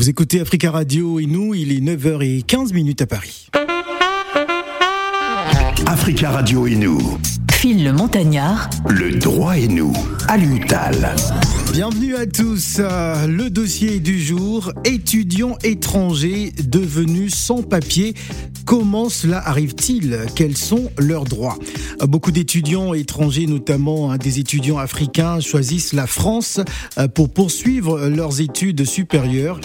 [0.00, 3.50] Vous écoutez Africa Radio et nous, il est 9h15 minutes à Paris.
[5.84, 7.18] Africa Radio et nous.
[7.52, 8.70] Phil le Montagnard.
[8.88, 9.92] Le droit et nous.
[10.26, 11.14] À l'UTAL.
[11.72, 12.78] Bienvenue à tous.
[12.80, 18.14] Euh, Le dossier du jour, étudiants étrangers devenus sans papier.
[18.64, 20.18] Comment cela arrive-t-il?
[20.34, 21.56] Quels sont leurs droits?
[22.02, 26.58] Euh, Beaucoup d'étudiants étrangers, notamment hein, des étudiants africains, choisissent la France
[26.98, 29.60] euh, pour poursuivre leurs études supérieures.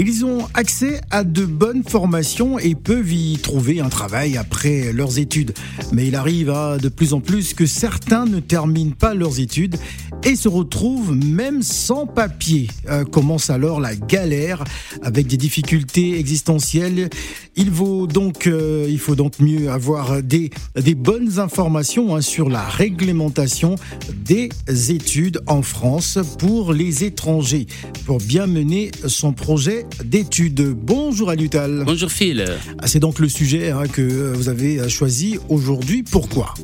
[0.00, 5.18] Ils ont accès à de bonnes formations et peuvent y trouver un travail après leurs
[5.18, 5.54] études.
[5.92, 9.76] Mais il arrive de plus en plus que certains ne terminent pas leurs études
[10.24, 12.68] et se retrouvent même sans papier.
[12.88, 14.62] Euh, commence alors la galère
[15.02, 17.10] avec des difficultés existentielles.
[17.56, 22.48] Il vaut donc, euh, il faut donc mieux avoir des, des bonnes informations hein, sur
[22.48, 23.74] la réglementation
[24.14, 24.48] des
[24.90, 27.66] études en France pour les étrangers
[28.06, 30.60] pour bien mener son projet d'études.
[30.62, 31.82] Bonjour Alutal.
[31.84, 32.44] Bonjour Phil.
[32.78, 36.02] Ah, C'est donc le sujet hein, que euh, vous avez choisi aujourd'hui.
[36.02, 36.54] Pourquoi?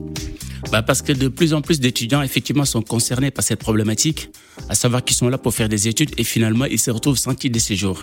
[0.72, 4.30] Bah parce que de plus en plus d'étudiants effectivement sont concernés par cette problématique,
[4.68, 7.34] à savoir qu'ils sont là pour faire des études et finalement ils se retrouvent sans
[7.34, 8.00] titre de séjour.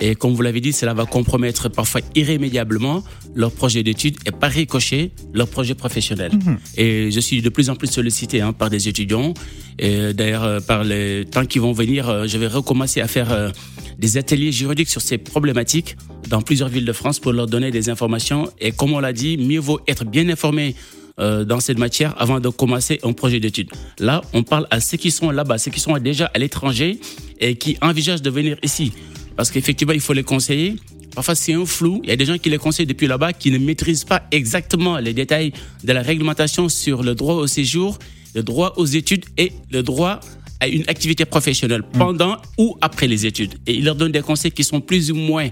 [0.00, 4.50] Et comme vous l'avez dit, cela va compromettre parfois irrémédiablement leur projet d'études et par
[4.50, 6.32] ricochet leur projet professionnel.
[6.76, 9.34] Et je suis de plus en plus sollicité hein, par des étudiants.
[9.78, 13.32] Et d'ailleurs, euh, par les temps qui vont venir, euh, je vais recommencer à faire
[13.32, 13.50] euh,
[13.98, 15.96] des ateliers juridiques sur ces problématiques
[16.28, 18.50] dans plusieurs villes de France pour leur donner des informations.
[18.60, 20.74] Et comme on l'a dit, mieux vaut être bien informé
[21.18, 23.70] euh, dans cette matière avant de commencer un projet d'études.
[23.98, 26.98] Là, on parle à ceux qui sont là-bas, ceux qui sont déjà à l'étranger
[27.40, 28.92] et qui envisagent de venir ici.
[29.36, 30.76] Parce qu'effectivement, il faut les conseiller.
[31.14, 32.00] Parfois, c'est un flou.
[32.02, 34.98] Il y a des gens qui les conseillent depuis là-bas qui ne maîtrisent pas exactement
[34.98, 35.52] les détails
[35.84, 37.98] de la réglementation sur le droit au séjour,
[38.34, 40.20] le droit aux études et le droit
[40.60, 43.54] à une activité professionnelle pendant ou après les études.
[43.66, 45.48] Et il leur donne des conseils qui sont plus ou moins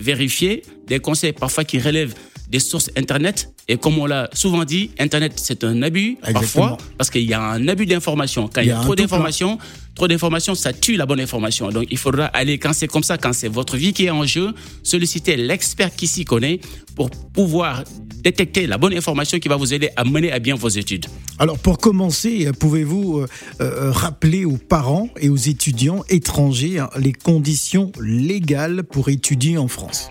[0.00, 2.14] vérifiés, des conseils parfois qui relèvent
[2.48, 3.50] des sources Internet.
[3.68, 6.40] Et comme on l'a souvent dit, Internet, c'est un abus Exactement.
[6.40, 8.48] parfois parce qu'il y a un abus d'information.
[8.52, 9.58] Quand il y a, trop d'informations,
[9.94, 11.70] trop d'informations, ça tue la bonne information.
[11.70, 14.24] Donc il faudra aller, quand c'est comme ça, quand c'est votre vie qui est en
[14.26, 14.52] jeu,
[14.82, 16.60] solliciter l'expert qui s'y connaît
[16.94, 17.84] pour pouvoir
[18.22, 21.06] détecter la bonne information qui va vous aider à mener à bien vos études.
[21.38, 23.26] Alors pour commencer, pouvez-vous euh,
[23.60, 29.68] euh, rappeler aux parents et aux étudiants étrangers hein, les conditions légales pour étudier en
[29.68, 30.10] France?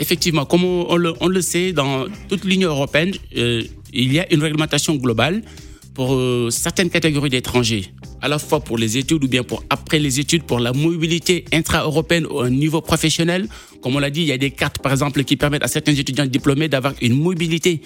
[0.00, 3.62] Effectivement, comme on, le sait, dans toute l'Union européenne, euh,
[3.92, 5.42] il y a une réglementation globale
[5.92, 9.98] pour euh, certaines catégories d'étrangers, à la fois pour les études ou bien pour après
[9.98, 13.46] les études, pour la mobilité intra-européenne au niveau professionnel.
[13.82, 15.94] Comme on l'a dit, il y a des cartes, par exemple, qui permettent à certains
[15.94, 17.82] étudiants diplômés d'avoir une mobilité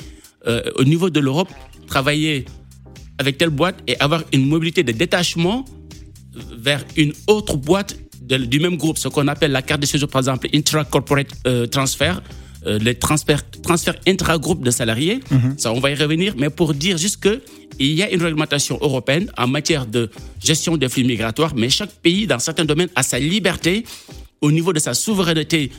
[0.47, 1.49] euh, au niveau de l'Europe,
[1.89, 2.45] travailler
[3.19, 5.65] avec telle boîte et avoir une mobilité de détachement
[6.57, 7.97] vers une autre boîte
[8.29, 11.67] de- du même groupe, ce qu'on appelle la carte de séjour, par exemple, intra-corporate euh,
[11.67, 12.23] transfer,
[12.67, 15.21] euh, les transferts, transferts intra-groupe de salariés.
[15.59, 17.43] Ça, on va y revenir, mais pour dire juste que
[17.79, 20.09] il y a une réglementation européenne en matière de
[20.43, 23.85] gestion des flux migratoires, mais chaque pays, dans certains domaines, a sa liberté
[24.41, 25.71] au niveau de sa souveraineté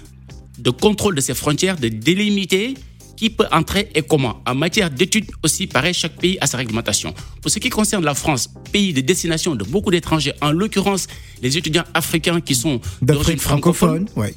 [0.59, 2.73] de contrôle de ses frontières, de délimiter
[3.15, 4.41] qui peut entrer et comment.
[4.45, 7.13] En matière d'études aussi, pareil, chaque pays a sa réglementation.
[7.41, 11.07] Pour ce qui concerne la France, pays de destination de beaucoup d'étrangers, en l'occurrence
[11.41, 14.33] les étudiants africains qui sont d'origine francophone, francophone Ouais.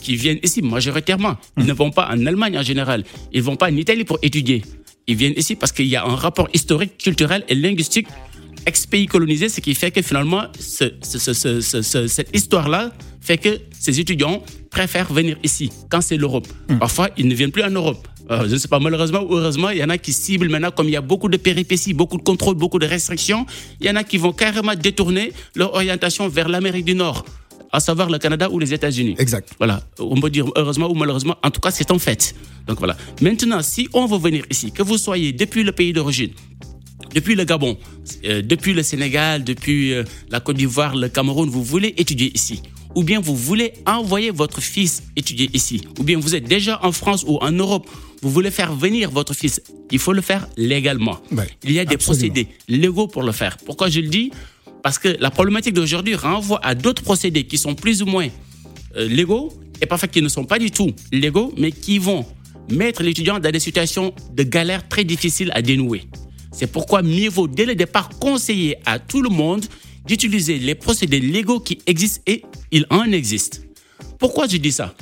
[0.00, 1.36] qui viennent ici majoritairement.
[1.58, 3.04] Ils ne vont pas en Allemagne en général.
[3.32, 4.62] Ils ne vont pas en Italie pour étudier.
[5.06, 8.06] Ils viennent ici parce qu'il y a un rapport historique, culturel et linguistique
[8.66, 12.92] ex-pays colonisé, ce qui fait que finalement, ce- ce- ce- ce- ce- ce- cette histoire-là
[13.20, 16.46] fait que ces étudiants préfèrent venir ici quand c'est l'Europe.
[16.78, 18.06] Parfois, ils ne viennent plus en Europe.
[18.30, 20.70] Euh, je ne sais pas, malheureusement ou heureusement, il y en a qui ciblent maintenant,
[20.70, 23.44] comme il y a beaucoup de péripéties, beaucoup de contrôles, beaucoup de restrictions,
[23.80, 27.24] il y en a qui vont carrément détourner leur orientation vers l'Amérique du Nord,
[27.72, 29.16] à savoir le Canada ou les États-Unis.
[29.18, 29.50] Exact.
[29.58, 32.34] Voilà, on peut dire heureusement ou malheureusement, en tout cas c'est en fait.
[32.68, 32.96] Donc voilà.
[33.20, 36.30] Maintenant, si on veut venir ici, que vous soyez depuis le pays d'origine,
[37.12, 37.76] depuis le Gabon,
[38.24, 42.62] euh, depuis le Sénégal, depuis euh, la Côte d'Ivoire, le Cameroun, vous voulez étudier ici,
[42.94, 46.92] ou bien vous voulez envoyer votre fils étudier ici, ou bien vous êtes déjà en
[46.92, 47.88] France ou en Europe,
[48.22, 51.18] vous voulez faire venir votre fils, il faut le faire légalement.
[51.32, 52.32] Ouais, il y a des absolument.
[52.32, 53.56] procédés légaux pour le faire.
[53.58, 54.30] Pourquoi je le dis?
[54.82, 58.28] Parce que la problématique d'aujourd'hui renvoie à d'autres procédés qui sont plus ou moins
[58.96, 62.26] euh, légaux et parfois qui ne sont pas du tout légaux, mais qui vont
[62.70, 66.02] mettre l'étudiant dans des situations de galère très difficiles à dénouer.
[66.52, 69.64] C'est pourquoi mieux vaut dès le départ conseiller à tout le monde
[70.06, 73.62] d'utiliser les procédés légaux qui existent et il en existe.
[74.18, 74.94] Pourquoi je dis ça?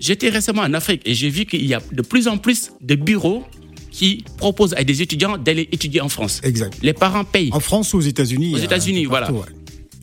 [0.00, 2.94] J'étais récemment en Afrique et j'ai vu qu'il y a de plus en plus de
[2.94, 3.44] bureaux
[3.90, 6.40] qui proposent à des étudiants d'aller étudier en France.
[6.42, 6.76] Exact.
[6.82, 7.50] Les parents payent.
[7.52, 9.30] En France ou aux États-Unis Aux États-Unis, voilà.
[9.32, 9.46] ouais.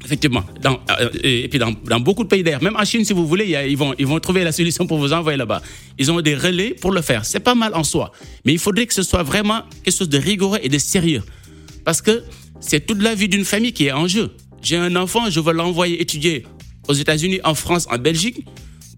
[0.03, 0.43] Effectivement.
[0.61, 3.27] Dans, euh, et puis dans, dans, beaucoup de pays d'ailleurs, même en Chine, si vous
[3.27, 5.61] voulez, y a, ils, vont, ils vont trouver la solution pour vous envoyer là-bas.
[5.99, 7.25] Ils ont des relais pour le faire.
[7.25, 8.11] C'est pas mal en soi.
[8.45, 11.21] Mais il faudrait que ce soit vraiment quelque chose de rigoureux et de sérieux.
[11.83, 12.23] Parce que
[12.61, 14.31] c'est toute la vie d'une famille qui est en jeu.
[14.61, 16.45] J'ai un enfant, je veux l'envoyer étudier
[16.87, 18.45] aux États-Unis, en France, en Belgique.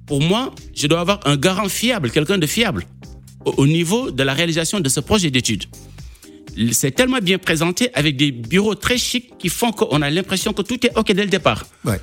[0.05, 2.85] Pour moi, je dois avoir un garant fiable, quelqu'un de fiable,
[3.45, 5.63] au, au niveau de la réalisation de ce projet d'études
[6.71, 10.61] c'est tellement bien présenté avec des bureaux très chics qui font qu'on a l'impression que
[10.61, 11.65] tout est OK dès le départ.
[11.83, 11.99] Ouais.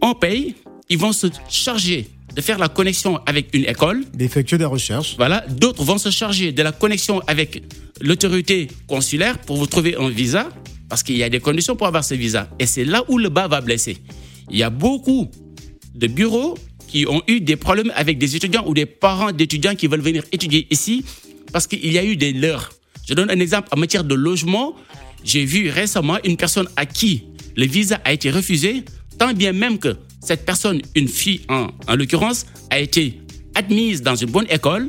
[0.00, 0.54] On paye,
[0.88, 4.04] ils vont se charger de faire la connexion avec une école.
[4.14, 5.14] D'effectuer des recherches.
[5.16, 5.44] Voilà.
[5.48, 7.62] D'autres vont se charger de la connexion avec
[8.00, 10.48] l'autorité consulaire pour vous trouver un visa,
[10.88, 12.48] parce qu'il y a des conditions pour avoir ce visa.
[12.58, 13.98] Et c'est là où le bas va blesser.
[14.50, 15.30] Il y a beaucoup
[15.94, 16.56] de bureaux
[16.86, 20.24] qui ont eu des problèmes avec des étudiants ou des parents d'étudiants qui veulent venir
[20.32, 21.04] étudier ici
[21.52, 22.70] parce qu'il y a eu des leurs.
[23.06, 24.74] Je donne un exemple en matière de logement.
[25.24, 27.24] J'ai vu récemment une personne à qui
[27.56, 28.84] le visa a été refusé,
[29.18, 33.20] tant bien même que cette personne, une fille en, en l'occurrence, a été
[33.54, 34.88] admise dans une bonne école.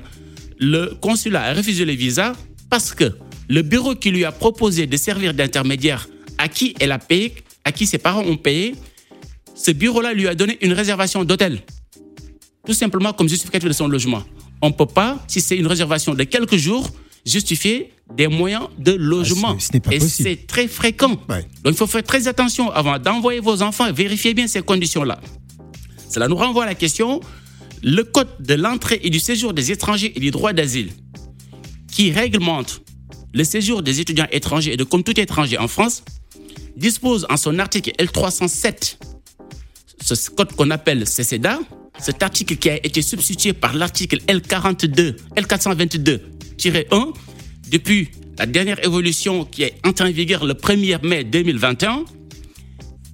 [0.60, 2.34] Le consulat a refusé le visa
[2.70, 3.12] parce que
[3.50, 6.08] le bureau qui lui a proposé de servir d'intermédiaire
[6.38, 7.34] à qui elle a payé,
[7.66, 8.76] à qui ses parents ont payé,
[9.56, 11.62] ce bureau-là lui a donné une réservation d'hôtel.
[12.66, 14.24] Tout simplement comme justificatif de son logement.
[14.62, 16.90] On ne peut pas, si c'est une réservation de quelques jours,
[17.26, 19.56] justifier des moyens de logement.
[19.58, 20.30] Ah, ce n'est pas Et possible.
[20.30, 21.18] c'est très fréquent.
[21.28, 21.42] Ouais.
[21.64, 25.20] Donc il faut faire très attention avant d'envoyer vos enfants, vérifiez bien ces conditions-là.
[26.10, 27.20] Cela nous renvoie à la question,
[27.82, 30.90] le code de l'entrée et du séjour des étrangers et du droit d'asile,
[31.92, 32.82] qui réglemente
[33.34, 36.04] le séjour des étudiants étrangers et de comme tout étranger en France,
[36.76, 38.98] dispose en son article L307,
[40.02, 41.60] ce code qu'on appelle CCDA,
[42.00, 47.14] cet article qui a été substitué par l'article L42, L422-1,
[47.70, 52.06] depuis la dernière évolution qui est entrée en vigueur le 1er mai 2021,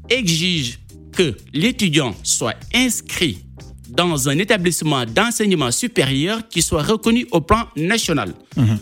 [0.10, 0.80] exige
[1.12, 3.40] que l'étudiant soit inscrit
[3.90, 8.34] dans un établissement d'enseignement supérieur qui soit reconnu au plan national.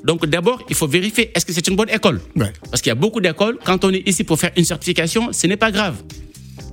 [0.04, 2.22] Donc d'abord, il faut vérifier est-ce que c'est une bonne école?
[2.36, 2.54] Ouais.
[2.70, 5.48] Parce qu'il y a beaucoup d'écoles, quand on est ici pour faire une certification, ce
[5.48, 5.96] n'est pas grave.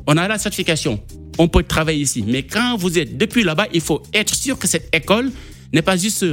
[0.07, 1.01] On a la certification,
[1.39, 2.25] on peut travailler ici.
[2.27, 5.31] Mais quand vous êtes depuis là-bas, il faut être sûr que cette école
[5.73, 6.25] n'est pas juste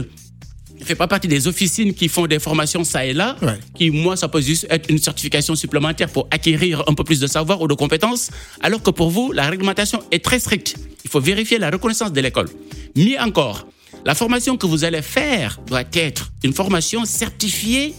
[0.80, 3.58] ne fait pas partie des officines qui font des formations ça et là, Ouais.
[3.76, 7.28] qui, moi, ça peut juste être une certification supplémentaire pour acquérir un peu plus de
[7.28, 8.30] savoir ou de compétences,
[8.62, 10.76] alors que pour vous, la réglementation est très stricte.
[11.04, 12.50] Il faut vérifier la reconnaissance de l'école.
[12.96, 13.68] Mieux encore,
[14.06, 17.94] la formation que vous allez faire doit être une formation certifiée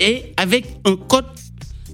[0.00, 1.24] et avec un code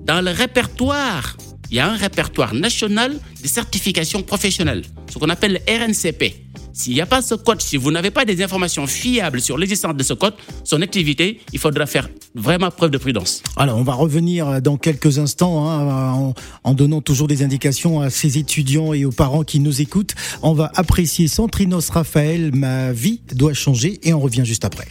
[0.05, 1.37] dans le répertoire.
[1.71, 4.83] Il y a un répertoire national de certification professionnelle,
[5.13, 6.44] ce qu'on appelle le RNCP.
[6.77, 9.95] S'il n'y a pas ce code, si vous n'avez pas des informations fiables sur l'existence
[9.95, 10.35] de ce code,
[10.65, 13.45] son activité, il faudra faire vraiment preuve de prudence.
[13.57, 16.35] Alors, on va revenir dans quelques instants hein, en,
[16.65, 20.17] en donnant toujours des indications à ces étudiants et aux parents qui nous écoutent.
[20.43, 24.89] On va apprécier Centrinos Raphaël, ma vie doit changer et on revient juste après.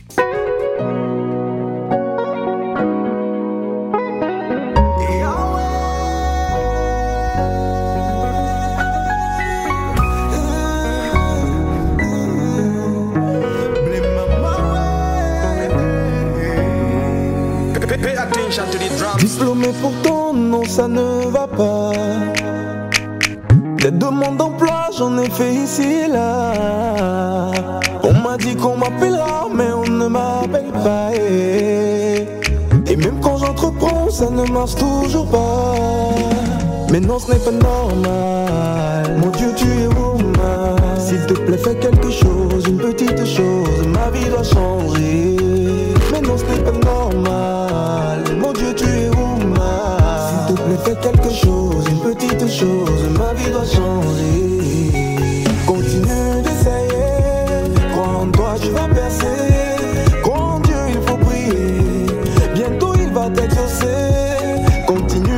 [20.75, 21.91] Ça ne va pas.
[23.77, 27.51] Des demandes d'emploi, j'en ai fait ici et là.
[28.03, 31.09] On m'a dit qu'on m'appellera, mais on ne m'appelle pas.
[31.13, 35.75] Et même quand j'entreprends, ça ne marche toujours pas.
[36.91, 39.15] Mais non, ce n'est pas normal.
[39.19, 40.75] Mon Dieu, tu es woman.
[40.97, 43.77] S'il te plaît, fais quelque chose, une petite chose.
[43.93, 45.37] Ma vie doit changer.
[46.11, 46.82] Mais non, ce n'est pas normal.
[51.41, 53.09] Une petite chose.
[53.17, 54.91] Ma vie doit changer.
[55.65, 57.89] Continue d'essayer.
[57.91, 59.25] Crois en toi, tu vas percer.
[60.21, 62.05] Crois Dieu, il faut prier.
[62.53, 63.87] Bientôt, il va t'exaucer.
[64.85, 65.32] Continue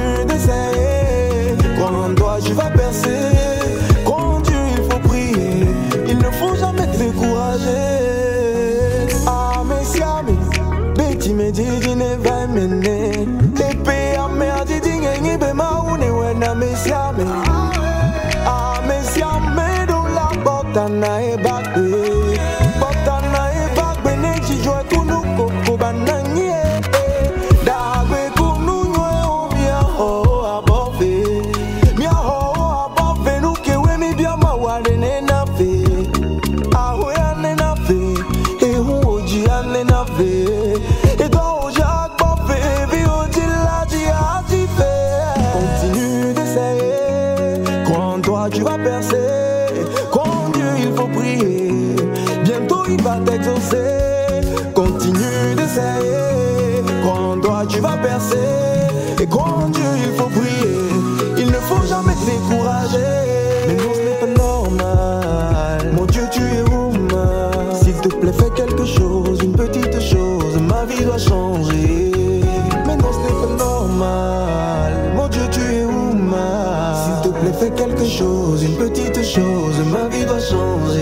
[77.87, 79.75] quelque chose, une petite chose.
[79.91, 81.01] Ma vie doit changer.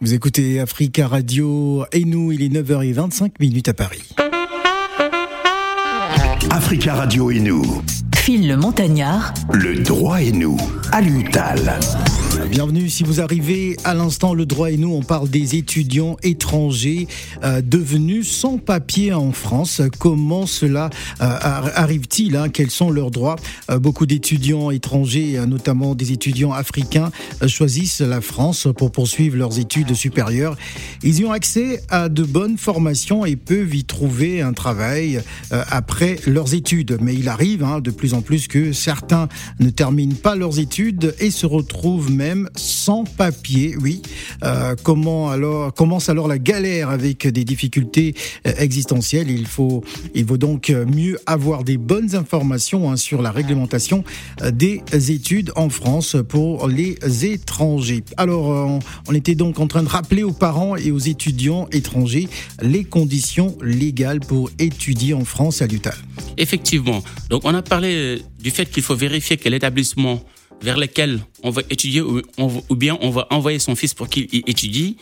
[0.00, 4.14] Vous écoutez Africa Radio et nous, il est 9h25 minutes à Paris.
[6.50, 7.82] Africa Radio et nous.
[8.16, 10.56] Phil le Montagnard, Le droit et nous.
[10.92, 11.78] À l'UTAL.
[12.50, 17.06] Bienvenue si vous arrivez à l'instant le droit et nous on parle des étudiants étrangers
[17.44, 19.82] euh, devenus sans papier en France.
[19.98, 20.86] Comment cela
[21.20, 22.48] euh, ar- arrive-t-il hein?
[22.48, 23.36] Quels sont leurs droits?
[23.70, 27.10] Euh, Beaucoup d'étudiants étrangers, notamment des étudiants africains,
[27.46, 30.56] choisissent la France pour poursuivre leurs études supérieures.
[31.02, 36.16] Ils y ont accès à de bonnes formations et peuvent y trouver un travail après
[36.26, 36.98] leurs études.
[37.02, 39.28] Mais il arrive hein, de plus en plus que certains
[39.60, 43.76] ne terminent pas leurs études et se retrouvent même sans papier.
[43.80, 44.02] Oui.
[44.44, 48.14] Euh, comment alors commence alors la galère avec des difficultés
[48.46, 49.82] euh, existentielles Il faut
[50.14, 54.04] il vaut donc euh, mieux avoir des bonnes informations hein, sur la réglementation
[54.52, 58.04] des études en France pour les étrangers.
[58.16, 62.28] Alors on, était donc en train de rappeler aux parents et aux étudiants étrangers
[62.62, 65.96] les conditions légales pour étudier en France à l'UTAL.
[66.36, 67.02] Effectivement.
[67.30, 70.22] Donc, on a parlé du fait qu'il faut vérifier que l'établissement
[70.60, 72.22] vers lequel on va étudier ou
[72.74, 74.96] bien on va envoyer son fils pour qu'il y étudie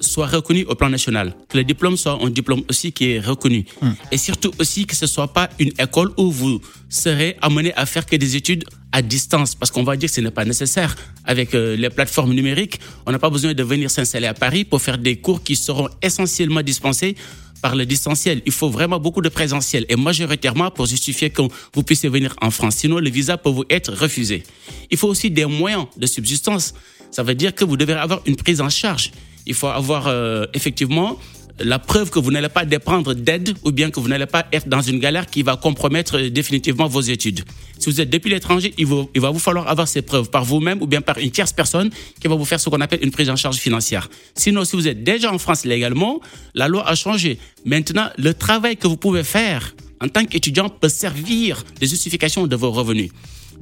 [0.00, 1.34] soit reconnu au plan national.
[1.48, 3.64] Que le diplôme soit un diplôme aussi qui est reconnu.
[4.12, 8.06] Et surtout aussi que ce soit pas une école où vous serez amené à faire
[8.06, 9.54] que des études à distance.
[9.54, 10.96] Parce qu'on va dire que ce n'est pas nécessaire.
[11.24, 14.80] Avec euh, les plateformes numériques, on n'a pas besoin de venir s'installer à Paris pour
[14.80, 17.14] faire des cours qui seront essentiellement dispensés
[17.60, 18.42] par le distanciel.
[18.46, 21.42] Il faut vraiment beaucoup de présentiel et majoritairement pour justifier que
[21.74, 22.76] vous puissiez venir en France.
[22.76, 24.42] Sinon, le visa peut vous être refusé.
[24.90, 26.74] Il faut aussi des moyens de subsistance.
[27.10, 29.12] Ça veut dire que vous devez avoir une prise en charge.
[29.46, 31.18] Il faut avoir euh, effectivement
[31.62, 34.68] la preuve que vous n'allez pas dépendre d'aide ou bien que vous n'allez pas être
[34.68, 37.44] dans une galère qui va compromettre euh, définitivement vos études.
[37.78, 40.80] Si vous êtes depuis l'étranger, il, il va vous falloir avoir ces preuves par vous-même
[40.82, 43.30] ou bien par une tierce personne qui va vous faire ce qu'on appelle une prise
[43.30, 44.08] en charge financière.
[44.34, 46.20] Sinon, si vous êtes déjà en France légalement,
[46.54, 47.38] la loi a changé.
[47.64, 52.56] Maintenant, le travail que vous pouvez faire en tant qu'étudiant peut servir de justification de
[52.56, 53.10] vos revenus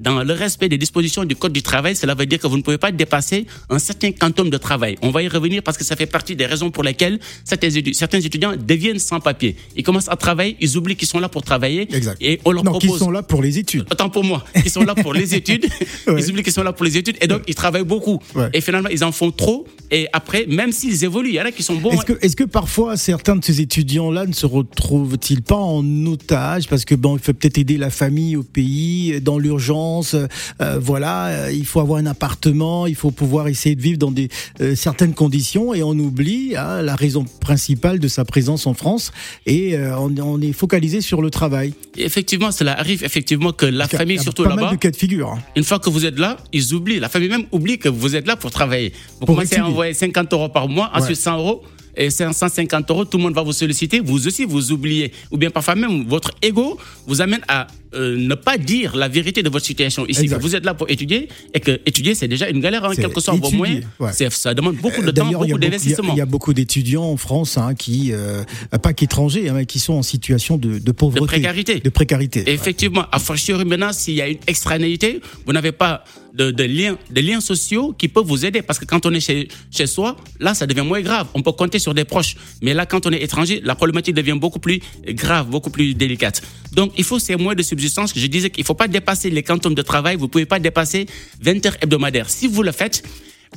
[0.01, 2.63] dans le respect des dispositions du Code du travail, cela veut dire que vous ne
[2.63, 4.97] pouvez pas dépasser un certain quantum de travail.
[5.03, 7.93] On va y revenir parce que ça fait partie des raisons pour lesquelles certains étu-
[7.95, 9.57] certains étudiants deviennent sans papier.
[9.77, 12.17] Ils commencent à travailler, ils oublient qu'ils sont là pour travailler Exact.
[12.21, 13.87] et on leur non, propose sont là pour les études.
[13.91, 15.67] autant pour moi, ils sont là pour les études,
[16.07, 16.21] Ouais.
[16.23, 18.19] ils oublient qu'ils sont là pour les études et donc ils travaillent beaucoup.
[18.35, 18.49] Ouais.
[18.53, 21.53] Et finalement, ils en font trop et après, même s'ils évoluent, il y en a
[21.53, 21.91] qui sont bons.
[21.93, 26.85] Est-ce que, que parfois certains de ces étudiants-là ne se retrouvent-ils pas en otage parce
[26.85, 29.88] que bon, il faut peut-être aider la famille au pays dans l'urgence.
[30.15, 34.11] Euh, voilà, euh, il faut avoir un appartement, il faut pouvoir essayer de vivre dans
[34.11, 34.29] des
[34.61, 39.13] euh, certaines conditions et on oublie hein, la raison principale de sa présence en France
[39.47, 41.73] et euh, on, on est focalisé sur le travail.
[41.97, 44.77] Effectivement, cela arrive effectivement que la famille, il y a surtout pas mal là-bas, de
[44.77, 45.31] cas de figure.
[45.33, 45.39] hein.
[45.57, 47.01] Une fois que vous êtes là, ils oublient.
[47.01, 48.93] La famille même oublie que vous êtes là pour travailler.
[49.21, 51.15] Vous Pour commencez à envoyer 50 euros par mois, ensuite Ouais.
[51.23, 51.63] 100 euros.
[52.01, 53.99] Et 150 euros, tout le monde va vous solliciter.
[53.99, 55.11] Vous aussi, vous oubliez.
[55.33, 56.79] Ou bien parfois même, votre ego
[57.09, 60.23] vous amène à euh, ne pas dire la vérité de votre situation ici.
[60.23, 60.37] Exact.
[60.39, 63.03] Que vous êtes là pour étudier et que étudier, c'est déjà une galère, hein, C'est
[63.03, 63.85] quel que soit vos moyens.
[64.01, 64.13] ouais.
[64.31, 66.13] Ça demande beaucoup de Euh, temps, beaucoup il y d'investissement.
[66.15, 68.43] Il y, a beaucoup d'étudiants en France hein, qui, euh,
[68.83, 71.21] pas qu'étrangers, hein, qui sont en situation de, de pauvreté.
[71.21, 71.81] De précarité.
[71.81, 72.45] De précarité.
[72.47, 76.05] Et Effectivement, à fortiori maintenant, s'il y a une extranéité, vous n'avez pas
[76.35, 78.63] de, de liens, de liens sociaux qui peuvent vous aider.
[78.63, 81.27] Parce que quand on est chez, chez soi, là, ça devient moins grave.
[81.35, 82.37] On peut compter sur des proches.
[82.63, 86.43] Mais là, quand on est étranger, la problématique devient beaucoup plus grave, beaucoup plus délicate.
[86.73, 89.43] Donc, il faut ces moyens de subsistance je disais qu'il ne faut pas dépasser les
[89.43, 90.17] quantums de travail.
[90.17, 91.07] Vous ne pouvez pas dépasser
[91.41, 92.29] 20 heures hebdomadaires.
[92.29, 93.03] Si vous le faites,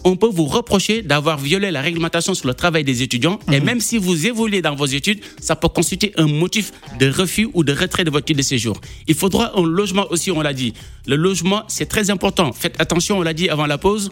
[0.04, 3.40] on peut vous reprocher d'avoir violé la réglementation sur le travail des étudiants.
[3.51, 7.50] Et même si vous évoluez dans vos études, ça peut constituer un motif de refus
[7.54, 8.80] ou de retrait de votre titre de séjour.
[9.08, 10.74] Il faudra un logement aussi, on l'a dit.
[11.08, 12.51] Le logement, c'est très important.
[12.54, 14.12] Faites attention, on l'a dit avant la pause.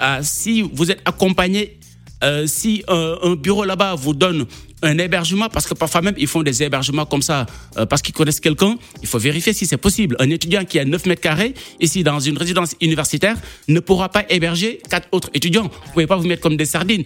[0.00, 1.78] Euh, si vous êtes accompagné,
[2.24, 4.46] euh, si euh, un bureau là-bas vous donne
[4.82, 8.14] un hébergement, parce que parfois même ils font des hébergements comme ça, euh, parce qu'ils
[8.14, 10.16] connaissent quelqu'un, il faut vérifier si c'est possible.
[10.18, 13.36] Un étudiant qui a 9 mètres carrés, ici dans une résidence universitaire,
[13.68, 15.64] ne pourra pas héberger quatre autres étudiants.
[15.86, 17.04] Vous pouvez pas vous mettre comme des sardines.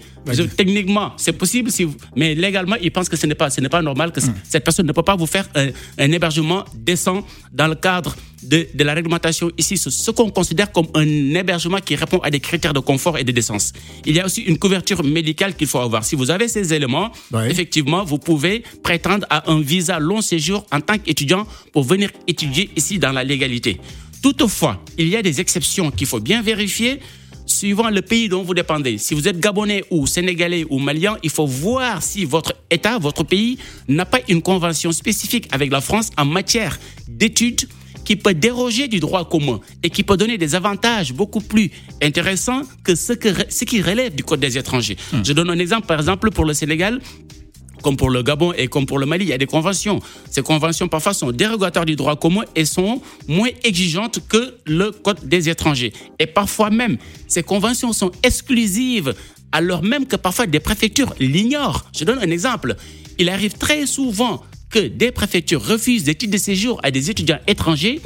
[0.57, 1.87] techniquement, c'est possible, si
[2.17, 4.35] mais légalement, ils pensent que ce n'est pas, ce n'est pas normal que hmm.
[4.49, 8.67] cette personne ne peut pas vous faire un, un hébergement décent dans le cadre de,
[8.75, 12.73] de la réglementation ici, ce qu'on considère comme un hébergement qui répond à des critères
[12.73, 13.73] de confort et de décence.
[14.05, 16.05] Il y a aussi une couverture médicale qu'il faut avoir.
[16.05, 17.62] Si vous avez ces éléments, effectivement,
[18.07, 22.99] vous pouvez prétendre à un visa long séjour en tant qu'étudiant pour venir étudier ici
[22.99, 23.81] dans la légalité.
[24.23, 27.01] Toutefois, il y a des exceptions qu'il faut bien vérifier
[27.47, 28.99] suivant le pays dont vous dépendez.
[28.99, 33.25] Si vous êtes gabonais ou sénégalais ou malien, il faut voir si votre État, votre
[33.25, 36.79] pays n'a pas une convention spécifique avec la France en matière
[37.09, 37.69] d'études
[38.05, 41.71] qui peut déroger du droit commun et qui peut donner des avantages beaucoup plus
[42.03, 44.97] intéressants que ce, que, ce qui relève du Code des étrangers.
[45.13, 45.23] Hmm.
[45.25, 47.01] Je donne un exemple, par exemple, pour le Sénégal
[47.83, 50.01] comme pour le Gabon et comme pour le Mali, il y a des conventions.
[50.31, 55.29] Ces conventions parfois sont dérogatoires du droit commun et sont moins exigeantes que le Code
[55.29, 55.93] des étrangers.
[56.19, 56.97] Et parfois même,
[57.29, 59.15] ces conventions sont exclusives
[59.53, 61.85] alors même que parfois des préfectures l'ignorent.
[61.95, 62.77] Je donne un exemple.
[63.19, 67.39] Il arrive très souvent que des préfectures refusent des titres de séjour à des étudiants
[67.47, 68.01] étrangers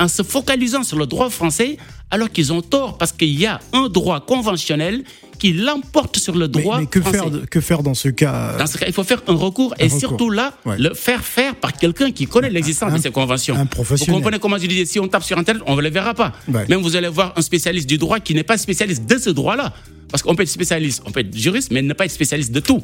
[0.00, 1.76] en se focalisant sur le droit français
[2.10, 5.04] alors qu'ils ont tort parce qu'il y a un droit conventionnel
[5.38, 7.18] qui l'emporte sur le droit mais, que français.
[7.18, 9.88] Faire, que faire dans ce cas Dans ce cas, il faut faire un recours et
[9.88, 13.56] surtout là, le faire faire par quelqu'un qui connaît l'existence de ces conventions.
[13.56, 14.12] Un professionnel.
[14.12, 16.32] Vous comprenez comment je disais, si on tape sur Internet, on ne le verra pas.
[16.48, 19.72] Même vous allez voir un spécialiste du droit qui n'est pas spécialiste de ce droit-là.
[20.10, 22.60] Parce qu'on peut être spécialiste, on peut être juriste, mais ne pas être spécialiste de
[22.60, 22.82] tout.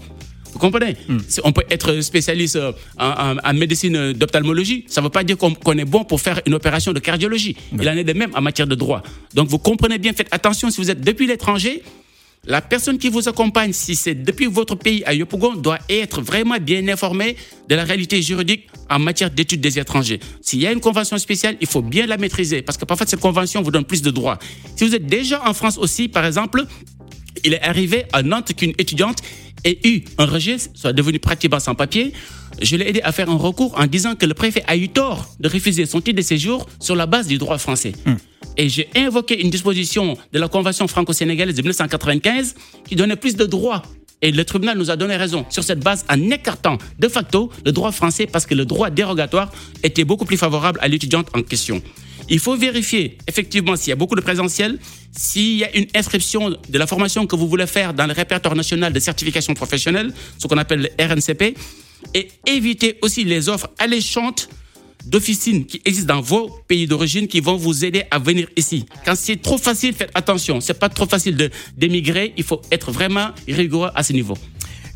[0.54, 1.18] Vous comprenez hmm.
[1.42, 4.84] On peut être spécialiste euh, en, médecine d'ophtalmologie.
[4.87, 7.56] Ça ne veut pas dire qu'on est bon pour faire une opération de cardiologie.
[7.73, 9.02] Il en est de même en matière de droit.
[9.34, 11.82] Donc vous comprenez bien, faites attention si vous êtes depuis l'étranger.
[12.46, 16.58] La personne qui vous accompagne, si c'est depuis votre pays à Yopougon, doit être vraiment
[16.60, 17.36] bien informée
[17.68, 20.20] de la réalité juridique en matière d'études des étrangers.
[20.42, 23.20] S'il y a une convention spéciale, il faut bien la maîtriser parce que parfois cette
[23.20, 24.38] convention vous donne plus de droits.
[24.76, 26.66] Si vous êtes déjà en France aussi, par exemple,
[27.44, 29.18] il est arrivé à Nantes qu'une étudiante
[29.64, 32.12] ait eu un rejet, soit devenue pratiquement sans papier.
[32.60, 35.34] Je l'ai aidé à faire un recours en disant que le préfet a eu tort
[35.40, 37.92] de refuser son titre de séjour sur la base du droit français.
[38.06, 38.14] Hmm.
[38.56, 42.54] Et j'ai invoqué une disposition de la Convention franco-sénégalaise de 1995
[42.86, 43.82] qui donnait plus de droits
[44.22, 47.72] et le tribunal nous a donné raison sur cette base en écartant de facto le
[47.72, 51.82] droit français parce que le droit dérogatoire était beaucoup plus favorable à l'étudiante en question.
[52.28, 54.78] Il faut vérifier effectivement s'il y a beaucoup de présentiel,
[55.12, 58.56] s'il y a une inscription de la formation que vous voulez faire dans le répertoire
[58.56, 61.56] national de certification professionnelle, ce qu'on appelle le RNCP,
[62.14, 64.48] et éviter aussi les offres alléchantes
[65.06, 68.87] d'officines qui existent dans vos pays d'origine qui vont vous aider à venir ici.
[69.04, 70.60] Quand c'est trop facile, faites attention.
[70.60, 72.32] C'est pas trop facile d'émigrer.
[72.37, 74.37] Il faut être vraiment rigoureux à ce niveau.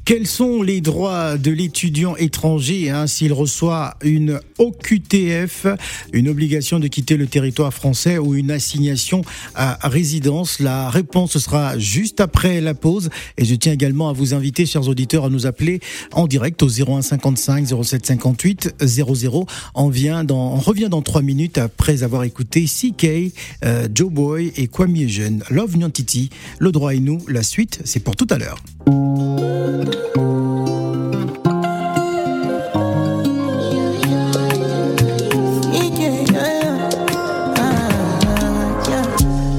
[0.09, 5.67] Quels sont les droits de l'étudiant étranger hein, s'il reçoit une OQTF,
[6.15, 9.21] une obligation de quitter le territoire français ou une assignation
[9.55, 10.61] à résidence?
[10.61, 14.89] La réponse sera juste après la pause et je tiens également à vous inviter, chers
[14.89, 15.81] auditeurs, à nous appeler
[16.13, 19.47] en direct au 01 55 07 58 00.
[19.75, 24.55] On, vient dans, on revient dans trois minutes après avoir écouté CK, euh, Joe Boy
[24.57, 25.45] et Kwame Jeune.
[25.51, 28.57] Love Nyantiti, le droit et nous, la suite, c'est pour tout à l'heure.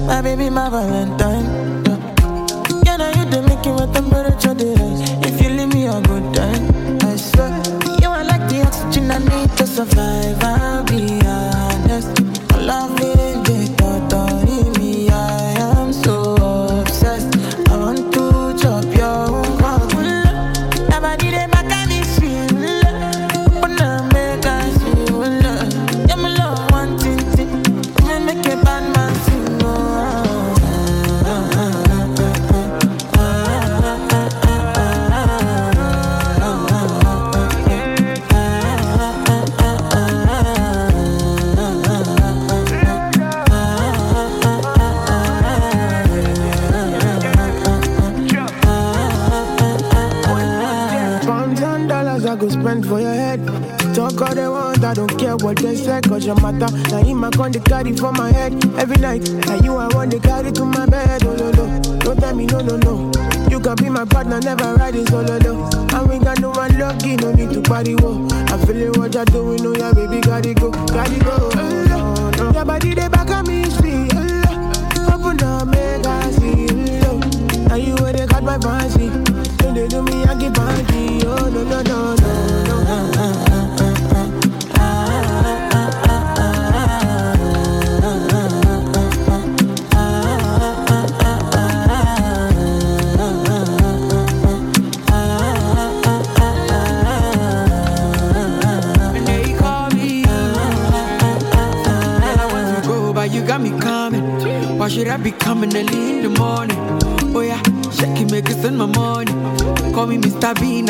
[0.10, 1.46] My baby, my Valentine.
[2.84, 4.54] Yeah, now you the making with temperature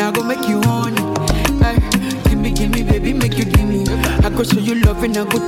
[0.00, 1.00] I go make you honey.
[1.62, 1.76] Hey,
[2.28, 3.84] gimme, gimme, baby, make you gimme.
[4.24, 5.38] I go show you love and I go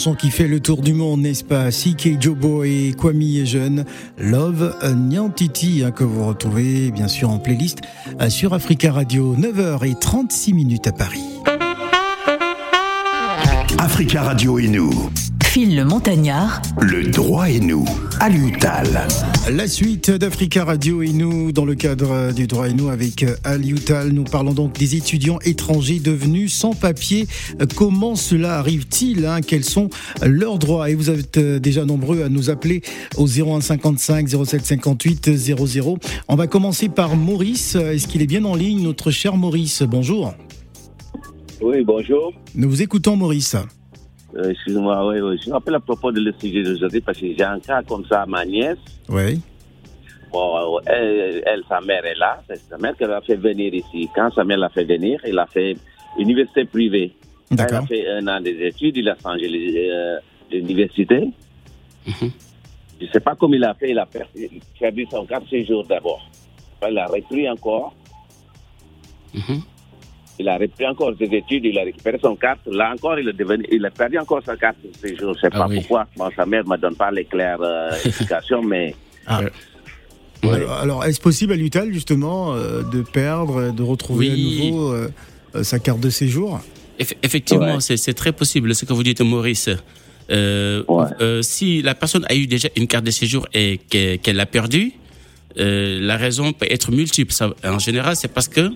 [0.00, 1.68] chanson qui fait le tour du monde, n'est-ce pas?
[1.70, 3.84] CK Jobo et Kwame est jeune.
[4.16, 7.80] Love Nyantiti, hein, que vous retrouvez bien sûr en playlist
[8.18, 11.20] euh, sur Africa Radio, 9h36 minutes à Paris.
[13.78, 14.90] Africa Radio et nous.
[15.50, 17.84] Phil le Montagnard, Le droit et nous.
[18.20, 18.86] À l'UTAL.
[19.50, 23.34] La suite d'Africa Radio et nous, dans le cadre du droit et nous avec euh,
[23.42, 27.26] Al Yutal, nous parlons donc des étudiants étrangers devenus sans papier.
[27.74, 29.40] Comment cela arrive-t-il hein?
[29.40, 29.90] Quels sont
[30.22, 30.88] leurs droits?
[30.88, 32.82] Et vous êtes euh, déjà nombreux à nous appeler
[33.16, 35.98] au 01 55 07 58 00.
[36.28, 37.74] On va commencer par Maurice.
[37.74, 39.82] Est-ce qu'il est bien en ligne, notre cher Maurice?
[39.82, 40.32] Bonjour.
[41.60, 42.32] Oui, bonjour.
[42.54, 43.56] Nous vous écoutons, Maurice.
[44.36, 45.40] Euh, Excusez-moi, oui, oui.
[45.44, 48.22] Je m'appelle à propos de le sujet d'aujourd'hui parce que j'ai un cas comme ça
[48.22, 48.78] à ma nièce.
[49.08, 49.40] Oui.
[50.32, 52.40] Bon, euh, elle, elle, sa mère est là.
[52.48, 54.08] C'est sa mère qui l'a fait venir ici.
[54.14, 55.76] Quand sa mère l'a fait venir, il a fait
[56.18, 57.12] université privée.
[57.48, 60.18] Quand il a fait un an des études, il a changé euh,
[60.52, 61.30] l'université.
[62.06, 62.30] Mhm.
[63.00, 63.90] Je ne sais pas comment il a fait.
[63.90, 66.20] Il a perdu, son carte séjour d'abord.
[66.88, 67.92] Il a repris encore.
[69.34, 69.62] Mhm.
[70.40, 72.60] Il a repris encore ses études, il a récupéré son carte.
[72.66, 75.34] Là encore, il a, devenu, il a perdu encore sa carte de séjour.
[75.34, 75.76] Je ne sais Ah pas oui.
[75.76, 76.06] pourquoi.
[76.16, 78.94] Bon, sa mère ne me donne pas les claires euh, explications, mais
[79.26, 79.42] Ah.
[80.42, 80.54] Ouais.
[80.54, 84.58] Alors, alors, est-ce possible à l'UTAL, justement, euh, de perdre, de retrouver Oui.
[84.62, 85.08] à nouveau euh,
[85.56, 86.60] euh, sa carte de séjour?
[86.98, 87.80] Eff- Effectivement, Ouais.
[87.96, 89.68] c'est très possible ce que vous dites, Maurice.
[90.30, 91.04] Euh, Ouais.
[91.20, 94.46] euh, si la personne a eu déjà une carte de séjour et que- qu'elle l'a
[94.46, 94.92] perdue,
[95.58, 97.32] euh, la raison peut être multiple.
[97.32, 98.70] Ça- en général, c'est parce que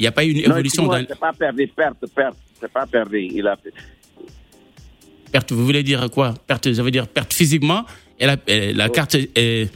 [0.00, 2.36] il n'y a pas eu une non, évolution excuse-moi, dans c'est pas perdu, perte, perte,
[2.58, 3.18] c'est pas perdu.
[3.20, 3.56] Il a
[5.30, 5.52] perte.
[5.52, 6.34] Vous voulez dire quoi?
[6.46, 7.84] Perte, ça veut dire perte physiquement.
[8.18, 9.70] Elle a, elle- la carte, est-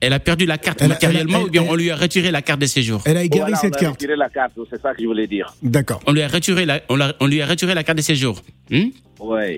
[0.00, 1.96] elle a perdu la carte Elle matériellement elle a- ou bien elle- on lui a
[1.96, 3.02] retiré la carte de séjour.
[3.04, 3.92] Elle a égaré Voilà, cette on a carte.
[3.96, 5.54] retiré la carte, c'est ça que je voulais dire.
[5.62, 6.00] D'accord.
[6.06, 8.42] On lui a retiré la, on, l'a- on lui a retiré la carte de séjour.
[8.70, 8.88] Hmm?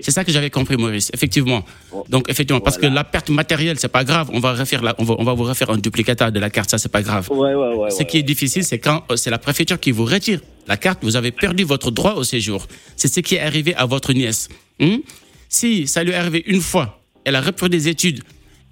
[0.01, 1.09] C'est ça que j'avais compris, Maurice.
[1.13, 1.63] Effectivement.
[2.09, 4.29] Donc, effectivement, parce que la perte matérielle, c'est pas grave.
[4.33, 6.69] On va refaire la, on va, on va vous refaire un duplicata de la carte.
[6.69, 7.29] Ça, c'est pas grave.
[7.31, 10.05] Ouais, ouais, ouais, Ce qui est difficile, c'est quand euh, c'est la préfecture qui vous
[10.05, 10.99] retire la carte.
[11.01, 12.67] Vous avez perdu votre droit au séjour.
[12.95, 14.49] C'est ce qui est arrivé à votre nièce.
[14.79, 14.97] Hmm?
[15.49, 18.23] Si ça lui est arrivé une fois, elle a repris des études,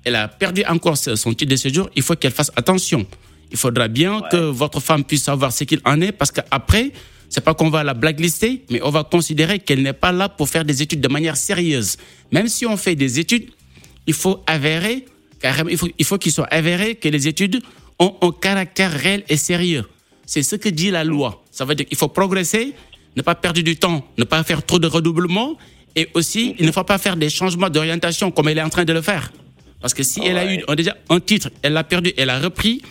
[0.03, 3.05] elle a perdu encore son titre de séjour, il faut qu'elle fasse attention.
[3.51, 6.91] Il faudra bien que votre femme puisse savoir ce qu'il en est, parce qu'après,
[7.31, 10.49] c'est pas qu'on va la blacklister, mais on va considérer qu'elle n'est pas là pour
[10.49, 11.95] faire des études de manière sérieuse.
[12.33, 13.49] Même si on fait des études,
[14.05, 15.05] il faut avérer,
[15.39, 17.61] carrément, il faut, il faut qu'il soit avéré que les études
[17.99, 19.85] ont un caractère réel et sérieux.
[20.25, 21.41] C'est ce que dit la loi.
[21.51, 22.73] Ça veut dire qu'il faut progresser,
[23.15, 25.57] ne pas perdre du temps, ne pas faire trop de redoublement,
[25.95, 28.83] et aussi, il ne faut pas faire des changements d'orientation comme elle est en train
[28.83, 29.31] de le faire.
[29.79, 32.81] Parce que si elle a eu déjà un titre, elle l'a perdu, elle a repris,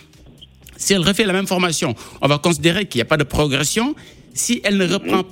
[0.77, 3.95] si elle refait la même formation, on va considérer qu'il n'y a pas de progression.
[4.33, 5.23] Si elle ne reprend,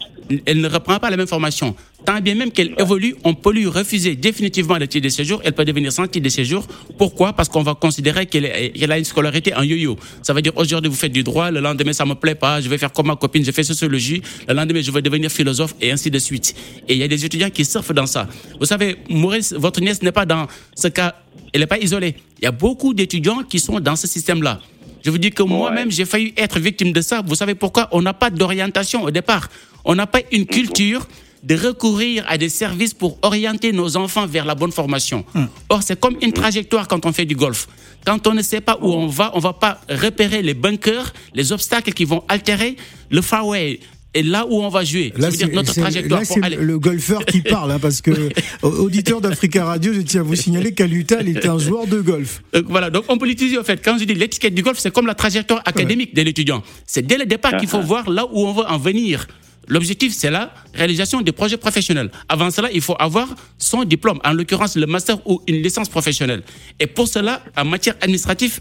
[0.45, 3.65] elle ne reprend pas la même formation, tant bien même qu'elle évolue, on peut lui
[3.65, 5.41] refuser définitivement le titre de séjour.
[5.43, 6.67] Elle peut devenir sans titre de séjour.
[6.97, 7.33] Pourquoi?
[7.33, 9.97] Parce qu'on va considérer qu'elle a une scolarité en yo-yo.
[10.21, 12.69] Ça veut dire aujourd'hui vous faites du droit, le lendemain ça me plaît pas, je
[12.69, 15.91] vais faire comme ma copine, je fais sociologie, le lendemain je vais devenir philosophe et
[15.91, 16.55] ainsi de suite.
[16.87, 18.27] Et il y a des étudiants qui surfent dans ça.
[18.59, 21.15] Vous savez, Maurice, votre nièce n'est pas dans ce cas,
[21.53, 22.15] elle n'est pas isolée.
[22.39, 24.59] Il y a beaucoup d'étudiants qui sont dans ce système-là.
[25.03, 27.21] Je vous dis que moi-même, j'ai failli être victime de ça.
[27.25, 27.87] Vous savez pourquoi?
[27.91, 29.49] On n'a pas d'orientation au départ.
[29.85, 31.07] On n'a pas une culture
[31.43, 35.23] de recourir à des services pour orienter nos enfants vers la bonne formation.
[35.69, 37.67] Or, c'est comme une trajectoire quand on fait du golf.
[38.05, 41.51] Quand on ne sait pas où on va, on va pas repérer les bunkers, les
[41.51, 42.75] obstacles qui vont altérer
[43.09, 43.79] le fairway.
[44.15, 46.55] Et là où on va jouer, Là, dire c'est notre trajectoire là, pour c'est aller.
[46.55, 48.29] le golfeur qui parle, hein, parce que
[48.63, 52.41] auditeur d'Africa Radio, je tiens à vous signaler qu'Alutal est un joueur de golf.
[52.51, 53.83] Donc voilà, donc on peut l'utiliser en fait.
[53.85, 56.63] Quand je dis l'étiquette du golf, c'est comme la trajectoire académique de l'étudiant.
[56.87, 59.27] C'est dès le départ qu'il faut voir là où on veut en venir.
[59.67, 62.09] L'objectif, c'est la réalisation des projets professionnels.
[62.27, 63.27] Avant cela, il faut avoir
[63.59, 66.41] son diplôme, en l'occurrence le master ou une licence professionnelle.
[66.79, 68.59] Et pour cela, en matière administrative,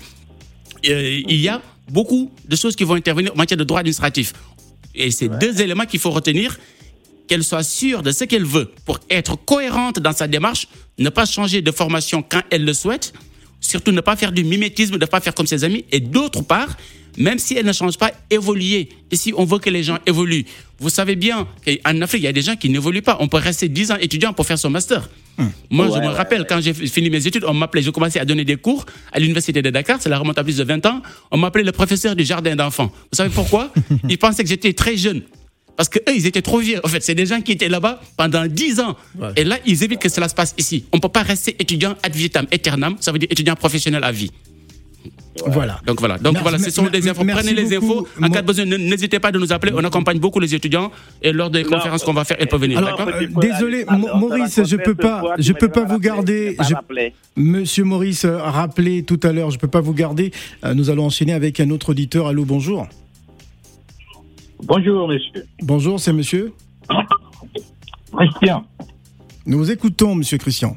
[0.86, 4.34] euh, il y a beaucoup de choses qui vont intervenir en matière de droit administratif.
[4.94, 6.58] Et c'est deux éléments qu'il faut retenir
[7.28, 8.72] qu'elle soit sûre de ce qu'elle veut.
[8.84, 10.66] Pour être cohérente dans sa démarche,
[10.98, 13.12] ne pas changer de formation quand elle le souhaite,
[13.60, 16.76] surtout ne pas faire du mimétisme, ne pas faire comme ses amis, et d'autre part,
[17.18, 18.88] même si elle ne change pas, évoluer.
[19.10, 20.44] Et si on veut que les gens évoluent,
[20.78, 23.16] vous savez bien qu'en Afrique, il y a des gens qui n'évoluent pas.
[23.20, 25.08] On peut rester 10 ans étudiant pour faire son master.
[25.38, 25.50] Hum.
[25.70, 28.44] Moi, je me rappelle, quand j'ai fini mes études, on m'appelait, j'ai commencé à donner
[28.44, 31.02] des cours à l'université de Dakar, c'est la remonte à plus de 20 ans.
[31.30, 32.90] On m'appelait le professeur du jardin d'enfants.
[33.12, 33.72] Vous savez pourquoi?
[34.08, 35.22] Ils pensaient que j'étais très jeune.
[35.76, 36.80] Parce qu'eux, ils étaient trop vieux.
[36.82, 38.96] En fait, c'est des gens qui étaient là-bas pendant 10 ans.
[39.36, 40.84] Et là, ils évitent que cela se passe ici.
[40.90, 44.10] On ne peut pas rester étudiant ad vitam aeternam, ça veut dire étudiant professionnel à
[44.10, 44.32] vie.
[45.46, 45.80] Voilà.
[45.86, 46.18] Donc voilà.
[46.18, 47.24] Donc voilà, ce sont des infos.
[47.24, 48.06] Prenez les infos.
[48.22, 49.72] En cas de besoin, n'hésitez pas de nous appeler.
[49.74, 50.90] On accompagne beaucoup les étudiants
[51.22, 52.84] et lors des conférences qu'on va faire, elles peuvent venir.
[52.84, 56.56] Euh, désolé, Maurice, je peux pas, je peux pas vous garder.
[57.36, 60.32] Monsieur Maurice a rappelé tout à l'heure, je peux pas vous garder.
[60.74, 62.26] Nous allons enchaîner avec un autre auditeur.
[62.26, 62.86] Allô, bonjour.
[64.62, 65.46] Bonjour, monsieur.
[65.62, 66.52] Bonjour, c'est monsieur
[68.16, 68.64] Christian.
[69.46, 70.74] Nous vous écoutons, monsieur Christian.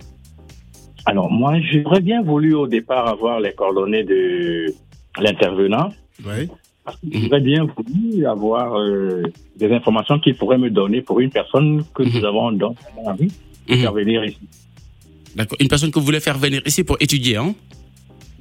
[1.12, 4.74] Alors, moi, j'aurais bien voulu au départ avoir les coordonnées de
[5.19, 5.89] l'intervenant.
[6.26, 6.47] Oui.
[7.12, 9.24] J'aurais bien voulu avoir euh,
[9.58, 12.26] des informations qu'il pourrait me donner pour une personne que nous mhm.
[12.26, 12.74] avons dans
[13.06, 13.30] envie
[13.67, 14.39] de faire venir ici.
[15.36, 15.58] D'accord.
[15.60, 17.54] Une personne que vous voulez faire venir ici pour étudier, hein?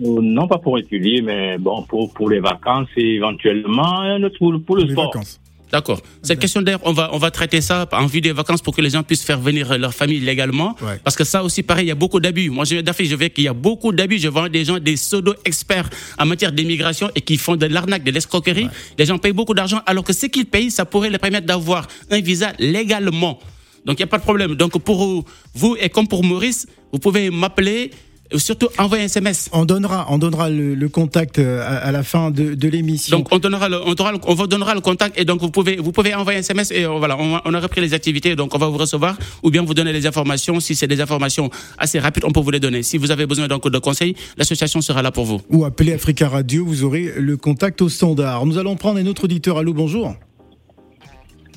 [0.04, 4.76] Euh, Non, pas pour étudier, mais bon, pour, pour les vacances et éventuellement pour, pour
[4.76, 5.06] le sport.
[5.06, 5.40] Vacances.
[5.72, 6.00] D'accord.
[6.22, 8.80] Cette question d'ailleurs, on va, on va traiter ça en vue des vacances pour que
[8.80, 10.76] les gens puissent faire venir leur famille légalement.
[11.04, 12.50] Parce que ça aussi, pareil, il y a beaucoup d'abus.
[12.50, 14.18] Moi, je, je vais qu'il y a beaucoup d'abus.
[14.18, 18.10] Je vois des gens, des pseudo-experts en matière d'immigration et qui font de l'arnaque, de
[18.10, 18.68] l'escroquerie.
[18.98, 21.86] Les gens payent beaucoup d'argent alors que ce qu'ils payent, ça pourrait les permettre d'avoir
[22.10, 23.38] un visa légalement.
[23.84, 24.54] Donc, il n'y a pas de problème.
[24.56, 27.90] Donc, pour vous et comme pour Maurice, vous pouvez m'appeler
[28.36, 29.48] surtout envoyer un SMS.
[29.52, 33.18] On donnera, on donnera le, contact euh, à, la fin de, de l'émission.
[33.18, 35.76] Donc on donnera, le, on, donnera, on vous donnera le contact et donc vous pouvez,
[35.76, 38.54] vous pouvez envoyer un SMS et euh, voilà, on, on, a repris les activités donc
[38.54, 40.60] on va vous recevoir ou bien vous donner les informations.
[40.60, 42.82] Si c'est des informations assez rapides, on peut vous les donner.
[42.82, 45.40] Si vous avez besoin donc de conseils, l'association sera là pour vous.
[45.50, 48.46] Ou appelez Africa Radio, vous aurez le contact au standard.
[48.46, 49.58] Nous allons prendre un autre auditeur.
[49.58, 50.14] Allô, bonjour.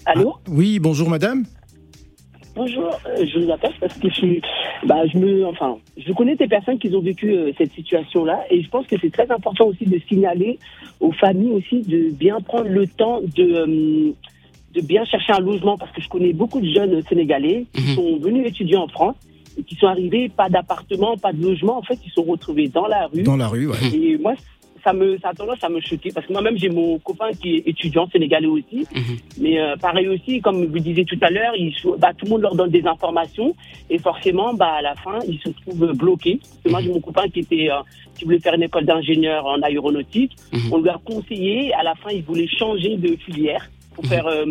[0.05, 0.33] Allô.
[0.35, 1.45] Ah, oui, bonjour madame.
[2.55, 4.39] Bonjour, euh, je vous appelle parce que je,
[4.85, 8.61] bah, je me, enfin, je connais des personnes qui ont vécu euh, cette situation-là et
[8.61, 10.59] je pense que c'est très important aussi de signaler
[10.99, 14.11] aux familles aussi de bien prendre le temps de, euh,
[14.75, 17.95] de bien chercher un logement parce que je connais beaucoup de jeunes sénégalais qui mhm.
[17.95, 19.15] sont venus étudier en France
[19.57, 21.79] et qui sont arrivés pas d'appartement, pas de logement.
[21.79, 23.23] En fait, ils sont retrouvés dans la rue.
[23.23, 23.77] Dans la rue, ouais.
[23.93, 24.33] Et moi,
[24.83, 27.55] ça me ça a tendance à me choquer parce que moi-même j'ai mon copain qui
[27.55, 29.17] est étudiant sénégalais aussi mhm.
[29.39, 31.53] mais euh, pareil aussi comme vous disiez tout à l'heure
[31.97, 33.55] bah, tout le monde leur donne des informations
[33.89, 37.39] et forcément bah à la fin ils se trouvent bloqués moi j'ai mon copain qui
[37.39, 37.81] était euh,
[38.15, 40.73] qui voulait faire une école d'ingénieur en aéronautique mhm.
[40.73, 44.09] on lui a conseillé à la fin il voulait changer de filière pour mhm.
[44.09, 44.45] faire euh,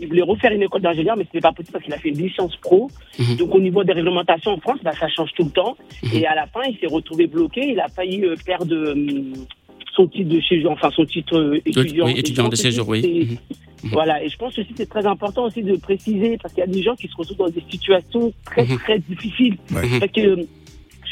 [0.00, 2.08] il voulait refaire une école d'ingénieur, mais ce n'était pas possible parce qu'il a fait
[2.08, 2.90] une licence pro.
[3.38, 5.76] Donc, au niveau des réglementations en France, bah, ça change tout le temps.
[6.12, 7.60] Et à la fin, il s'est retrouvé bloqué.
[7.68, 8.94] Il a failli perdre
[9.94, 12.06] son titre de séjour, enfin son titre euh, étudiant.
[12.06, 13.02] Oui, étudiant de séjour, oui.
[13.02, 13.36] Mhm.
[13.84, 13.90] Mhm.
[13.92, 16.66] Voilà, et je pense aussi que c'est très important aussi de préciser, parce qu'il y
[16.66, 18.78] a des gens qui se retrouvent dans des situations très, mhm.
[18.78, 19.56] très difficiles.
[19.70, 20.46] Parce que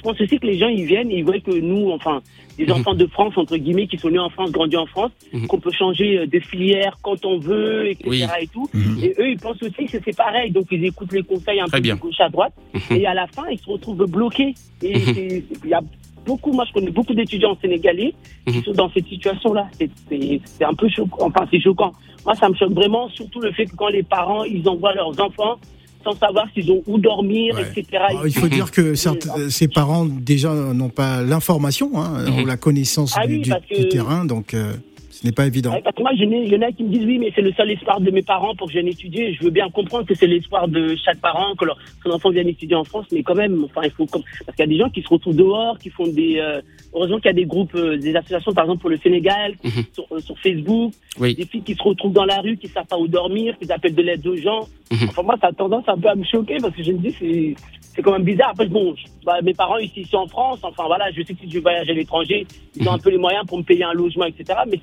[0.01, 2.23] je pense aussi que les gens, ils viennent et ils voient que nous, enfin,
[2.57, 5.11] des enfants de France, entre guillemets, qui sont nés en France, grandis en France,
[5.47, 8.27] qu'on peut changer euh, de filière quand on veut, etc.
[8.41, 8.69] et tout.
[9.03, 10.51] Et eux, ils pensent aussi que c'est pareil.
[10.53, 12.55] Donc, ils écoutent les conseils un peu de gauche à droite.
[12.91, 14.55] Et à la fin, ils se retrouvent bloqués.
[14.83, 15.83] Et il y a
[16.27, 18.15] beaucoup, moi je connais beaucoup d'étudiants sénégalais
[18.47, 18.65] qui mhm.
[18.65, 19.69] sont dans cette situation-là.
[19.79, 21.93] C'est un peu choquant, enfin c'est choquant.
[22.25, 25.19] Moi ça me choque vraiment, surtout le fait que quand les parents, ils envoient leurs
[25.21, 25.59] enfants
[26.03, 28.05] sans savoir s'ils ont où dormir, etc.
[28.25, 32.43] il faut dire que ces parents déjà n'ont pas l'information, hein, mhm.
[32.43, 33.43] ou la connaissance ah du,
[33.91, 34.55] terrain, donc...
[34.55, 34.73] Euh,
[35.21, 35.79] ce n'est pas évident.
[35.85, 37.71] parce que moi, il y en a qui me disent oui, mais c'est le seul
[37.71, 39.35] espoir de mes parents pour que je vienne étudier.
[39.35, 42.49] Je veux bien comprendre que c'est l'espoir de chaque parent que leur, son enfant vienne
[42.49, 44.89] étudier en France, mais quand même, enfin, il faut parce qu'il y a des gens
[44.89, 46.39] qui se retrouvent dehors, qui font des.
[46.39, 46.63] Euh,
[46.95, 49.85] heureusement qu'il y a des groupes, euh, des associations, par exemple pour le Sénégal, mhm.
[50.11, 53.07] euh, sur, Facebook, des filles qui se retrouvent dans la rue, qui savent pas où
[53.07, 54.69] dormir, qui appellent de l'aide aux gens.
[54.91, 55.09] Mhm.
[55.11, 57.15] Enfin, moi, ça a tendance un peu à me choquer parce que je me dis
[57.19, 57.55] c'est
[57.95, 58.51] c'est quand même bizarre.
[58.51, 60.61] Après, bon, bah, mes parents ici, sont en France.
[60.63, 63.19] Enfin, voilà, je sais que si je voyage à l'étranger, ils ont un peu les
[63.19, 64.61] moyens pour me payer un logement, etc.
[64.69, 64.79] Mais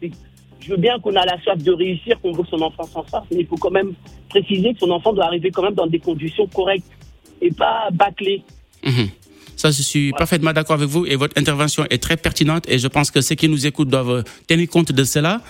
[0.59, 3.05] je veux bien qu'on a la soif de réussir, qu'on veut que son enfant s'en
[3.07, 3.93] sorte, mais il faut quand même
[4.29, 6.91] préciser que son enfant doit arriver quand même dans des conditions correctes
[7.41, 8.43] et pas bâclées.
[8.83, 9.09] Mhm.
[9.55, 12.87] Ça, je suis parfaitement d'accord avec vous et votre intervention est très pertinente et je
[12.87, 15.41] pense que ceux qui nous écoutent doivent tenir compte de cela.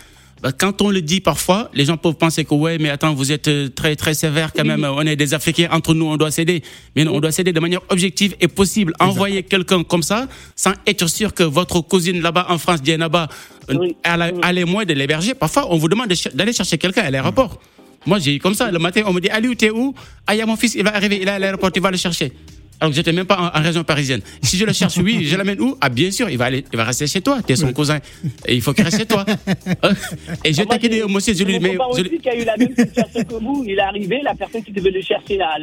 [0.42, 3.32] Bah, quand on le dit parfois, les gens peuvent penser que ouais, mais attends, vous
[3.32, 4.84] êtes euh, très très sévère quand même.
[4.84, 6.62] On est des Africains entre nous, on doit céder.
[6.96, 8.94] Mais non, on doit céder de manière objective et possible.
[9.00, 13.30] Envoyer quelqu'un comme ça, sans être sûr que votre cousine là-bas en France, Dianaba,
[13.70, 15.34] euh, a, les moyens de l'héberger.
[15.34, 17.60] Parfois, on vous demande d'aller chercher quelqu'un à l'aéroport.
[18.06, 18.72] Moi, j'ai eu comme ça.
[18.72, 19.94] Le matin, on me dit, Ali, t'es où?
[20.28, 21.92] Ah, il y a mon fils, il va arriver, il est à l'aéroport, tu vas
[21.92, 22.32] le chercher.
[22.80, 24.22] Alors que j'étais même pas en, région parisienne.
[24.42, 25.76] Si je le cherche, oui, je l'amène où?
[25.82, 27.42] Ah, bien sûr, il va aller, il va rester chez toi.
[27.42, 28.00] Tu es son cousin.
[28.46, 29.26] Et il faut qu'il reste chez toi.
[30.44, 31.74] Et je t'ai dit, monsieur, je lui mais.
[31.74, 33.64] Je a eu la même situation que vous.
[33.66, 35.56] Il est arrivé, la personne qui devait le chercher à,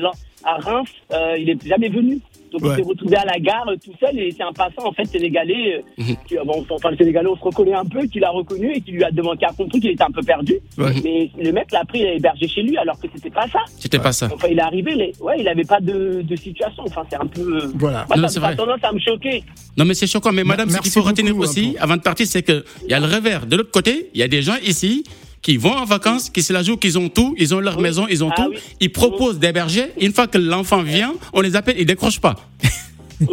[0.45, 2.21] à Reims, euh, il est jamais venu.
[2.55, 5.05] Donc il s'est retrouvé à la gare tout seul et c'est un passant en fait
[5.07, 6.17] sénégalais, euh, mhm.
[6.27, 8.93] qui, bon, enfin le sénégalais on se reconnaît un peu, qui l'a reconnu et qui
[8.93, 10.55] lui a demandé, qui a compris qu'il était un peu perdu.
[10.79, 13.59] Mais le mec l'a pris et hébergé chez lui alors que c'était pas ça.
[13.77, 14.29] C'était pas ça.
[14.33, 16.85] Enfin il est arrivé, mais ouais il avait pas de, de situation.
[16.87, 17.63] Enfin c'est un peu.
[17.63, 18.07] Euh, voilà.
[18.17, 19.43] Moi, ça, a tendance à me choquer.
[19.77, 20.33] Non mais c'est choquant.
[20.33, 23.01] Mais madame, ce qu'il faut retenir aussi avant de partir, c'est que il y a
[23.01, 23.47] le revers.
[23.47, 25.05] De l'autre côté, il y a des gens ici
[25.45, 28.07] qui vont en vacances, qui se la jouent, qu'ils ont tout, ils ont leur maison,
[28.11, 28.55] ils ont ah tout.
[28.81, 29.93] Ils proposent d'héberger.
[30.01, 32.35] Une fois que l'enfant vient, on les appelle, ils décrochent pas.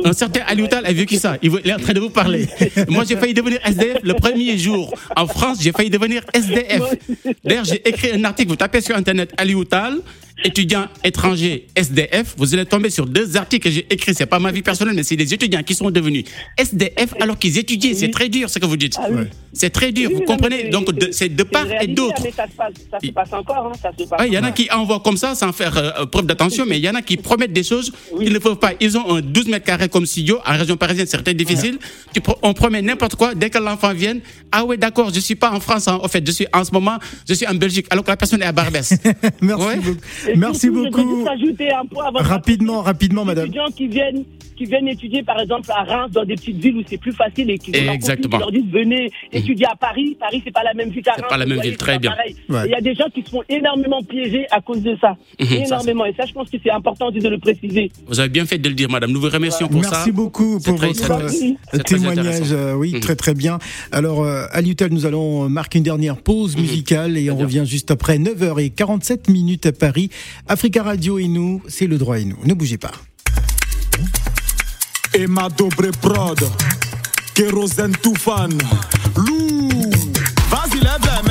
[0.06, 1.38] Un certain Alioutal a vécu ça.
[1.42, 2.48] Il est en train de vous parler.
[2.90, 4.94] Moi, j'ai failli devenir SDF le premier jour.
[5.16, 6.84] En France, j'ai failli devenir SDF.
[7.44, 8.50] D'ailleurs, j'ai écrit un article.
[8.50, 10.00] Vous tapez sur Internet Alioutal
[10.44, 14.14] étudiants étrangers SDF, vous allez tomber sur deux articles que j'ai écrits.
[14.16, 16.26] C'est pas ma vie personnelle, mais c'est des étudiants qui sont devenus
[16.58, 17.94] SDF alors qu'ils étudiaient.
[17.94, 18.98] C'est très dur ce que vous dites.
[19.00, 19.08] Ah
[19.54, 20.70] c'est très dur, vous comprenez?
[20.70, 22.24] Donc c'est de part et d'autre.
[22.36, 22.46] Ça,
[23.02, 23.72] se passe encore.
[24.18, 26.78] Hein, il y en a qui envoient comme ça sans faire euh, preuve d'attention, mais
[26.78, 28.72] il y en a qui promettent des choses qu'ils ne peuvent pas.
[28.80, 30.40] Ils ont un 12 mètres carrés comme studio.
[30.46, 31.80] En région parisienne, c'est très difficile.
[32.42, 33.36] on promet n'importe quoi.
[33.36, 34.16] Dès que l'enfant vient,
[34.52, 35.88] ah ouais, d'accord, je suis pas en France.
[35.88, 38.42] En, fait, je suis en ce moment, je suis en Belgique, alors que la personne
[38.42, 38.94] est à Barbès.
[39.42, 39.98] Merci beaucoup.
[40.36, 41.26] Merci beaucoup.
[42.16, 43.46] rapidement, rapidement, madame.
[43.46, 44.24] Les étudiants qui viennent,
[44.56, 47.50] qui viennent étudier, par exemple, à Reims, dans des petites villes où c'est plus facile
[47.50, 48.38] et qui Exactement.
[48.38, 49.40] leur disent venez mhm.
[49.40, 50.16] étudier à Paris.
[50.20, 51.22] Paris, c'est pas la même ville qu'à Reims.
[51.24, 52.14] C'est pas la même ville, très bien.
[52.50, 55.16] Il y a des gens qui se font énormément piéger à cause de ça.
[55.40, 56.06] Mhm, énormément.
[56.06, 57.92] Et ça, je pense que c'est important de le préciser.
[58.08, 59.12] Vous avez bien fait de le dire, madame.
[59.12, 59.92] Nous vous remercions pour ça.
[59.92, 62.52] Merci beaucoup pour votre euh, témoignage.
[62.52, 63.00] Euh, oui, mhm.
[63.00, 63.60] très très bien.
[63.92, 67.92] Alors, euh, à l'UTEL, nous allons marquer une dernière pause musicale et on revient juste
[67.92, 70.10] après 9h47 minutes à Paris.
[70.48, 72.38] Africa Radio et nous, c'est le droit et nous.
[72.44, 72.92] Ne bougez pas.
[75.14, 76.40] Emma Dobre Prod,
[77.34, 78.50] Kérosène Toufan,
[79.18, 79.70] Lou,
[80.50, 81.31] vas-y lève les mains,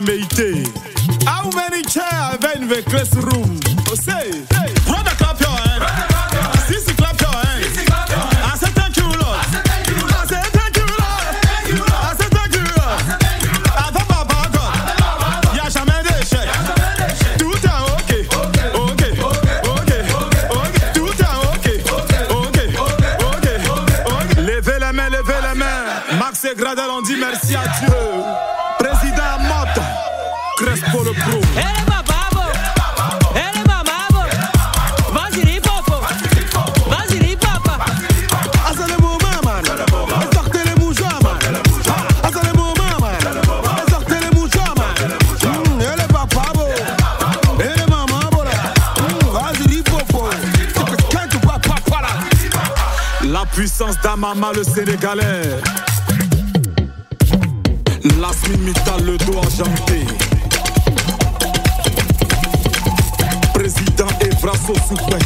[0.00, 0.49] jamais été.
[54.60, 55.42] Le Sénégalais.
[58.20, 60.00] Lasmin Mittal, le dos argenté.
[63.54, 65.16] Président Evraso Soupé.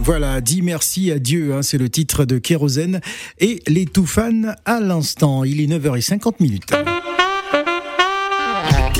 [0.00, 3.00] Voilà, dis merci à Dieu, hein, c'est le titre de Kérosène.
[3.38, 6.72] Et les tout fans à l'instant, il est 9h50 minutes.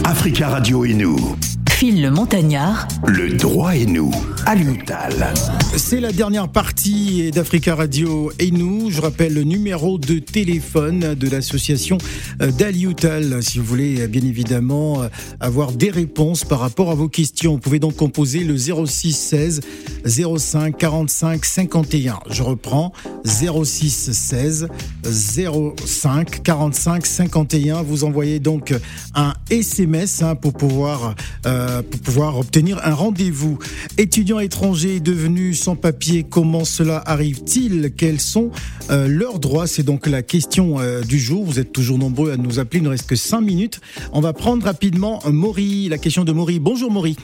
[0.05, 1.37] Africa Radio et nous.
[1.83, 4.12] Phil le Montagnard, Le droit et nous.
[4.47, 5.33] À l'Utal.
[5.76, 8.91] C'est la dernière partie d'Africa Radio et nous.
[8.91, 11.99] Je rappelle le numéro de téléphone de l'association
[12.41, 13.43] euh, d'Aliutal.
[13.43, 15.09] Si vous voulez, euh, bien évidemment, euh,
[15.41, 19.61] avoir des réponses par rapport à vos questions, vous pouvez donc composer le 06 16
[20.05, 22.20] 05 45 51.
[22.30, 22.93] Je reprends
[23.24, 24.68] 06 16
[25.05, 27.83] 05 45 51.
[27.83, 28.72] Vous envoyez donc
[29.14, 31.14] un SMS hein, pour pouvoir
[31.47, 33.59] euh, pour pouvoir obtenir un rendez-vous.
[33.97, 37.93] Étudiants étrangers devenus sans papier, comment cela arrive-t-il?
[37.97, 38.51] Quels sont
[38.91, 39.66] euh, leurs droits?
[39.66, 41.45] C'est donc la question euh, du jour.
[41.45, 42.81] Vous êtes toujours nombreux à nous appeler.
[42.81, 43.81] Il ne reste que 5 minutes.
[44.12, 46.59] On va prendre rapidement euh, Maury, la question de Maury.
[46.59, 47.16] Bonjour Maury.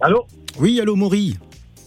[0.00, 0.26] Allô?
[0.60, 1.36] Oui, allô Maury.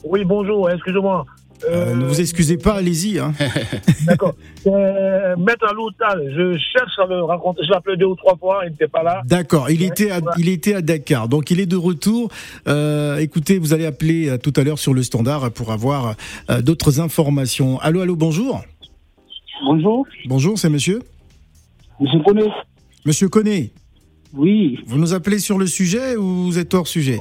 [0.03, 1.25] Oui, bonjour, excusez-moi.
[1.67, 3.19] Euh, ne vous excusez pas, allez-y.
[3.19, 3.33] Hein.
[4.07, 4.35] D'accord.
[4.67, 7.63] Euh, Maître Aloutal, je cherche à le rencontrer.
[7.65, 9.21] Je l'ai appelé deux ou trois fois, il n'était pas là.
[9.25, 12.29] D'accord, il était à, il était à Dakar, donc il est de retour.
[12.67, 16.15] Euh, écoutez, vous allez appeler euh, tout à l'heure sur le standard pour avoir
[16.49, 17.79] euh, d'autres informations.
[17.79, 18.61] Allô, allô, bonjour.
[19.63, 20.05] Bonjour.
[20.27, 21.01] Bonjour, c'est monsieur
[21.99, 22.45] Monsieur Koné.
[23.05, 23.73] Monsieur Koné.
[24.33, 24.79] Oui.
[24.85, 27.19] Vous nous appelez sur le sujet ou vous êtes hors sujet?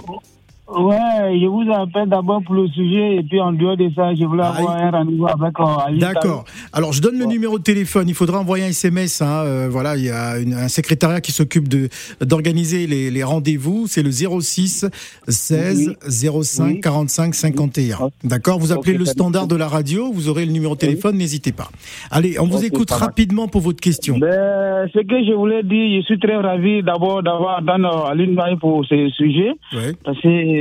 [0.70, 4.22] Ouais, je vous appelle d'abord pour le sujet et puis en dehors de ça, je
[4.24, 6.44] voulais avoir un rendez-vous avec euh, D'accord.
[6.74, 8.06] Alors je donne le numéro de téléphone.
[8.08, 9.22] Il faudra envoyer un SMS.
[9.22, 9.44] Hein.
[9.46, 11.88] Euh, voilà, il y a une- un secrétariat qui s'occupe de
[12.20, 13.86] d'organiser les, les rendez-vous.
[13.86, 14.84] C'est le 06
[15.26, 17.98] 16 05 45 51.
[18.24, 18.58] D'accord.
[18.58, 20.12] Vous appelez le standard de la radio.
[20.12, 21.16] Vous aurez le numéro de téléphone.
[21.16, 21.68] N'hésitez pas.
[22.10, 24.18] Allez, on vous écoute rapidement pour votre question.
[24.18, 28.56] Ben, ce que je voulais dire, je suis très ravi d'abord d'avoir entendu Aline Maï
[28.56, 29.52] pour ce sujet.
[29.72, 29.94] Ouais.
[30.04, 30.57] Parce que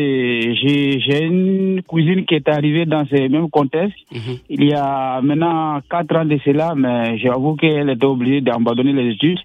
[0.55, 3.97] j'ai une cousine qui est arrivée dans ce même contexte.
[4.49, 9.11] Il y a maintenant quatre ans de cela, mais j'avoue qu'elle était obligée d'abandonner les
[9.11, 9.39] études.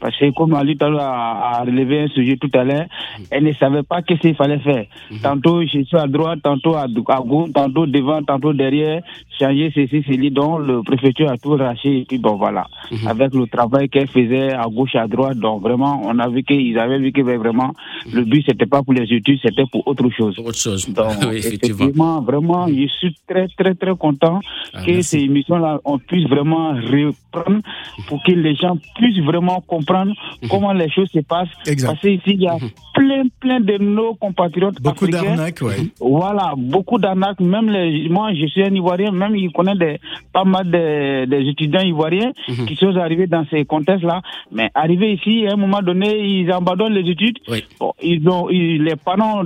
[0.00, 2.86] Parce que comme Ali a, a relevé un sujet tout à l'heure,
[3.30, 4.84] elle ne savait pas qu'est-ce qu'il fallait faire.
[5.22, 9.02] Tantôt je suis à droite, tantôt à, à gauche, tantôt devant, tantôt derrière,
[9.38, 10.30] changer ceci, ceci.
[10.30, 12.66] Donc le préfecture a tout raché et puis bon voilà.
[13.06, 16.78] Avec le travail qu'elle faisait à gauche, à droite, donc vraiment on a vu qu'ils
[16.78, 17.72] avaient vu que vraiment
[18.12, 20.38] le but c'était pas pour les études, c'était pour autre chose.
[20.38, 20.88] Autre chose.
[20.88, 21.76] Donc, oui, effectivement.
[21.84, 24.40] effectivement, vraiment, je suis très, très, très content
[24.72, 25.02] Ah, que merci.
[25.04, 27.60] ces émissions-là, on puisse vraiment reprendre
[28.08, 30.48] pour que les gens puissent vraiment comprendre Mhm.
[30.48, 31.48] comment les choses se passent.
[31.66, 31.88] Exact.
[31.88, 32.56] Parce qu'ici, il y a
[32.94, 35.22] plein, plein de nos compatriotes Beaucoup africains.
[35.34, 35.76] d'arnaques, ouais.
[36.00, 37.40] Voilà, beaucoup d'arnaques.
[37.40, 39.98] Même les, moi, je suis un Ivoirien, même il connaît des,
[40.32, 42.66] pas mal de- des étudiants ivoiriens Mhm.
[42.66, 44.20] qui sont arrivés dans ces contextes-là.
[44.52, 46.08] Mais arrivés ici, à un moment donné,
[46.40, 47.38] ils abandonnent les études.
[47.80, 49.44] Bon, ils ont, ils- les parents ont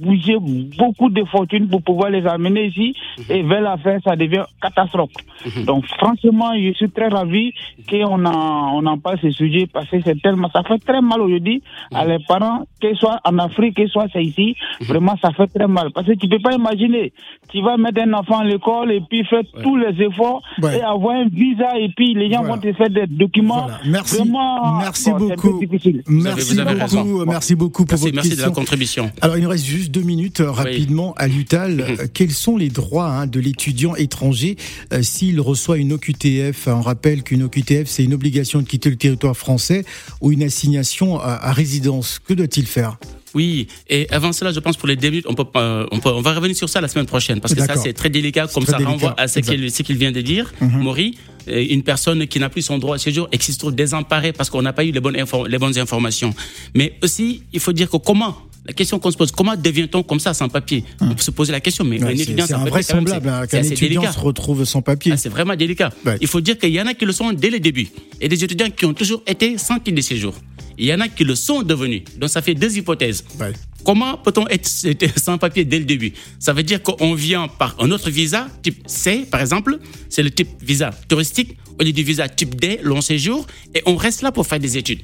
[0.00, 0.36] débouché
[0.78, 2.94] beaucoup de fortune pour pouvoir les amener ici
[3.28, 5.10] et vers la fin, ça devient catastrophe.
[5.64, 7.52] Donc, franchement, je suis très ravi
[7.88, 11.20] qu'on en, on en parle ce sujet parce que c'est tellement, ça fait très mal
[11.20, 11.62] aujourd'hui
[11.94, 14.56] à les parents, que ce soit en Afrique, que ce soit c'est ici.
[14.82, 17.12] Vraiment, ça fait très mal parce que tu peux pas imaginer.
[17.50, 20.78] Tu vas mettre un enfant à l'école et puis faire tous les efforts Ouais.
[20.78, 23.66] et avoir un visa et puis les gens vont te faire des documents.
[23.86, 24.16] Merci.
[24.18, 25.60] Vraiment, Merci bon, beaucoup.
[26.08, 27.04] Merci vous avez raison.
[27.04, 27.24] beaucoup.
[27.30, 29.10] Merci beaucoup pour Merci, votre merci de la contribution.
[29.20, 31.84] Alors, il nous reste juste deux minutes euh, rapidement à l'UTAL.
[31.98, 34.56] Euh, Quels sont les droits hein, de l'étudiant étranger
[34.92, 38.96] euh, s'il reçoit une OQTF On rappelle qu'une OQTF, c'est une obligation de quitter le
[38.96, 39.84] territoire français
[40.20, 42.20] ou une assignation à, à résidence.
[42.26, 42.98] Que doit-il faire?
[43.34, 45.44] Oui, et avant cela, je pense pour les débuts, on peut,
[45.92, 48.08] on peut, on va revenir sur ça la semaine prochaine parce que ça c'est très
[48.10, 49.38] délicat, comme très ça délicat, renvoie à ce
[49.82, 50.78] qu'il vient de dire, Mhm.
[50.82, 54.32] Maury, une personne qui n'a plus son droit à séjour et qui se trouve désemparée
[54.32, 56.34] parce qu'on n'a pas eu les bonnes, info- les bonnes informations.
[56.74, 58.36] Mais aussi, il faut dire que comment
[58.68, 61.52] la question qu'on se pose, comment devient-on comme ça sans papier On peut se poser
[61.52, 64.12] la question, mais Ouais, un étudiant sans papier, hein, c'est- qu'un étudiant délicat.
[64.12, 65.12] se retrouve sans papier.
[65.12, 65.90] Ah, c'est vraiment délicat.
[66.20, 67.88] Il faut dire qu'il y en a qui le sont dès le début.
[68.20, 70.34] Et des étudiants qui ont toujours été sans titre de séjour.
[70.76, 72.02] Il y en a qui le sont devenus.
[72.18, 73.24] Donc ça fait deux hypothèses.
[73.84, 74.68] Comment peut-on être
[75.16, 76.12] sans papier dès le début?
[76.38, 79.78] Ça veut dire qu'on vient par un autre visa, type C par exemple,
[80.10, 83.96] c'est le type visa touristique, au lieu du visa type D, long séjour, et on
[83.96, 85.00] reste là pour faire des études.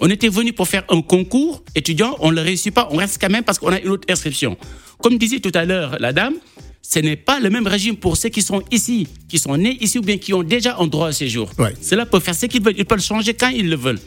[0.00, 3.18] On était venu pour faire un concours étudiant, on ne le réussit pas, on reste
[3.20, 4.56] quand même parce qu'on a une autre inscription.
[5.02, 6.34] Comme disait tout à l'heure la dame,
[6.82, 9.98] ce n'est pas le même régime pour ceux qui sont ici, qui sont nés ici
[9.98, 11.50] ou bien qui ont déjà un droit au séjour.
[11.80, 14.00] Cela peut faire ce qu'ils veulent, ils peuvent le changer quand ils le veulent.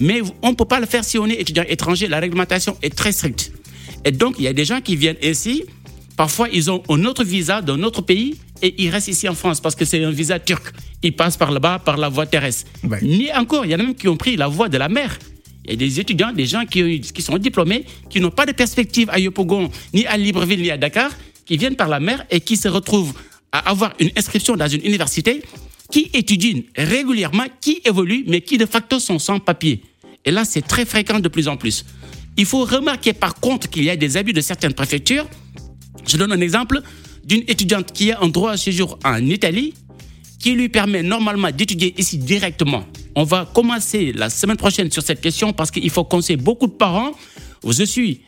[0.00, 2.94] Mais on ne peut pas le faire si on est étudiant étranger, la réglementation est
[2.94, 3.52] très stricte.
[4.04, 5.64] Et donc, il y a des gens qui viennent ici,
[6.16, 9.60] parfois ils ont un autre visa d'un autre pays et ils restent ici en France
[9.60, 10.74] parce que c'est un visa turc.
[11.02, 12.70] Ils passent par là-bas, par la voie terrestre.
[13.02, 15.18] Ni encore, il y en a même qui ont pris la voie de la mer.
[15.64, 19.08] Il y a des étudiants, des gens qui, sont diplômés, qui n'ont pas de perspective
[19.10, 21.10] à Yopogon, ni à Libreville, ni à Dakar,
[21.46, 23.14] qui viennent par la mer et qui se retrouvent
[23.52, 25.42] à avoir une inscription dans une université,
[25.90, 29.82] qui étudient régulièrement, qui évoluent, mais qui de facto sont sans papier.
[30.24, 31.84] Et là, c'est très fréquent de plus en plus.
[32.36, 35.28] Il faut remarquer par contre qu'il y a des abus de certaines préfectures.
[36.06, 36.80] Je donne un exemple
[37.24, 39.74] d'une étudiante qui a un droit à séjour en Italie,
[40.38, 42.84] qui lui permet normalement d'étudier ici directement.
[43.16, 46.72] On va commencer la semaine prochaine sur cette question parce qu'il faut conseiller beaucoup de
[46.72, 47.12] parents.
[47.66, 48.22] Je suis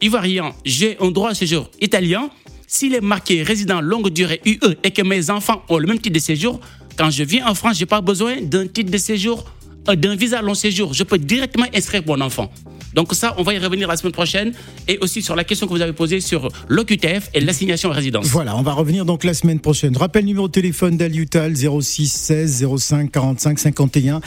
[0.00, 2.30] ivoirien, j'ai un droit à séjour italien.
[2.68, 6.14] S'il est marqué résident longue durée UE et que mes enfants ont le même titre
[6.14, 6.60] de séjour,
[6.96, 9.44] quand je viens en France, je n'ai pas besoin d'un titre de séjour,
[9.88, 10.94] euh, d'un visa long séjour.
[10.94, 12.52] Je peux directement inscrire mon enfant.
[12.94, 14.52] Donc ça, on va y revenir la semaine prochaine
[14.88, 18.26] et aussi sur la question que vous avez posée sur l'OQTF et l'assignation à résidence.
[18.26, 19.96] Voilà, on va revenir donc la semaine prochaine.
[19.96, 24.20] Rappel numéro de téléphone d'Aliutal 06 16 05 45 51.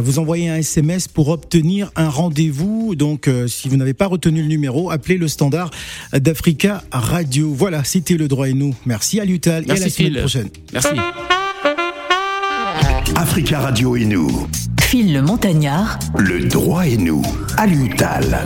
[0.00, 2.94] vous envoyez un SMS pour obtenir un rendez-vous.
[2.94, 5.70] Donc euh, si vous n'avez pas retenu le numéro, appelez le standard
[6.12, 7.52] d'Africa Radio.
[7.52, 8.74] Voilà, c'était le droit et nous.
[8.86, 10.48] Merci Aliutal et à la semaine prochaine.
[10.72, 10.88] Merci.
[13.16, 14.48] Africa Radio et nous.
[14.96, 15.98] Le Montagnard.
[16.16, 17.20] Le droit et nous,
[17.58, 18.44] à l'UTAL.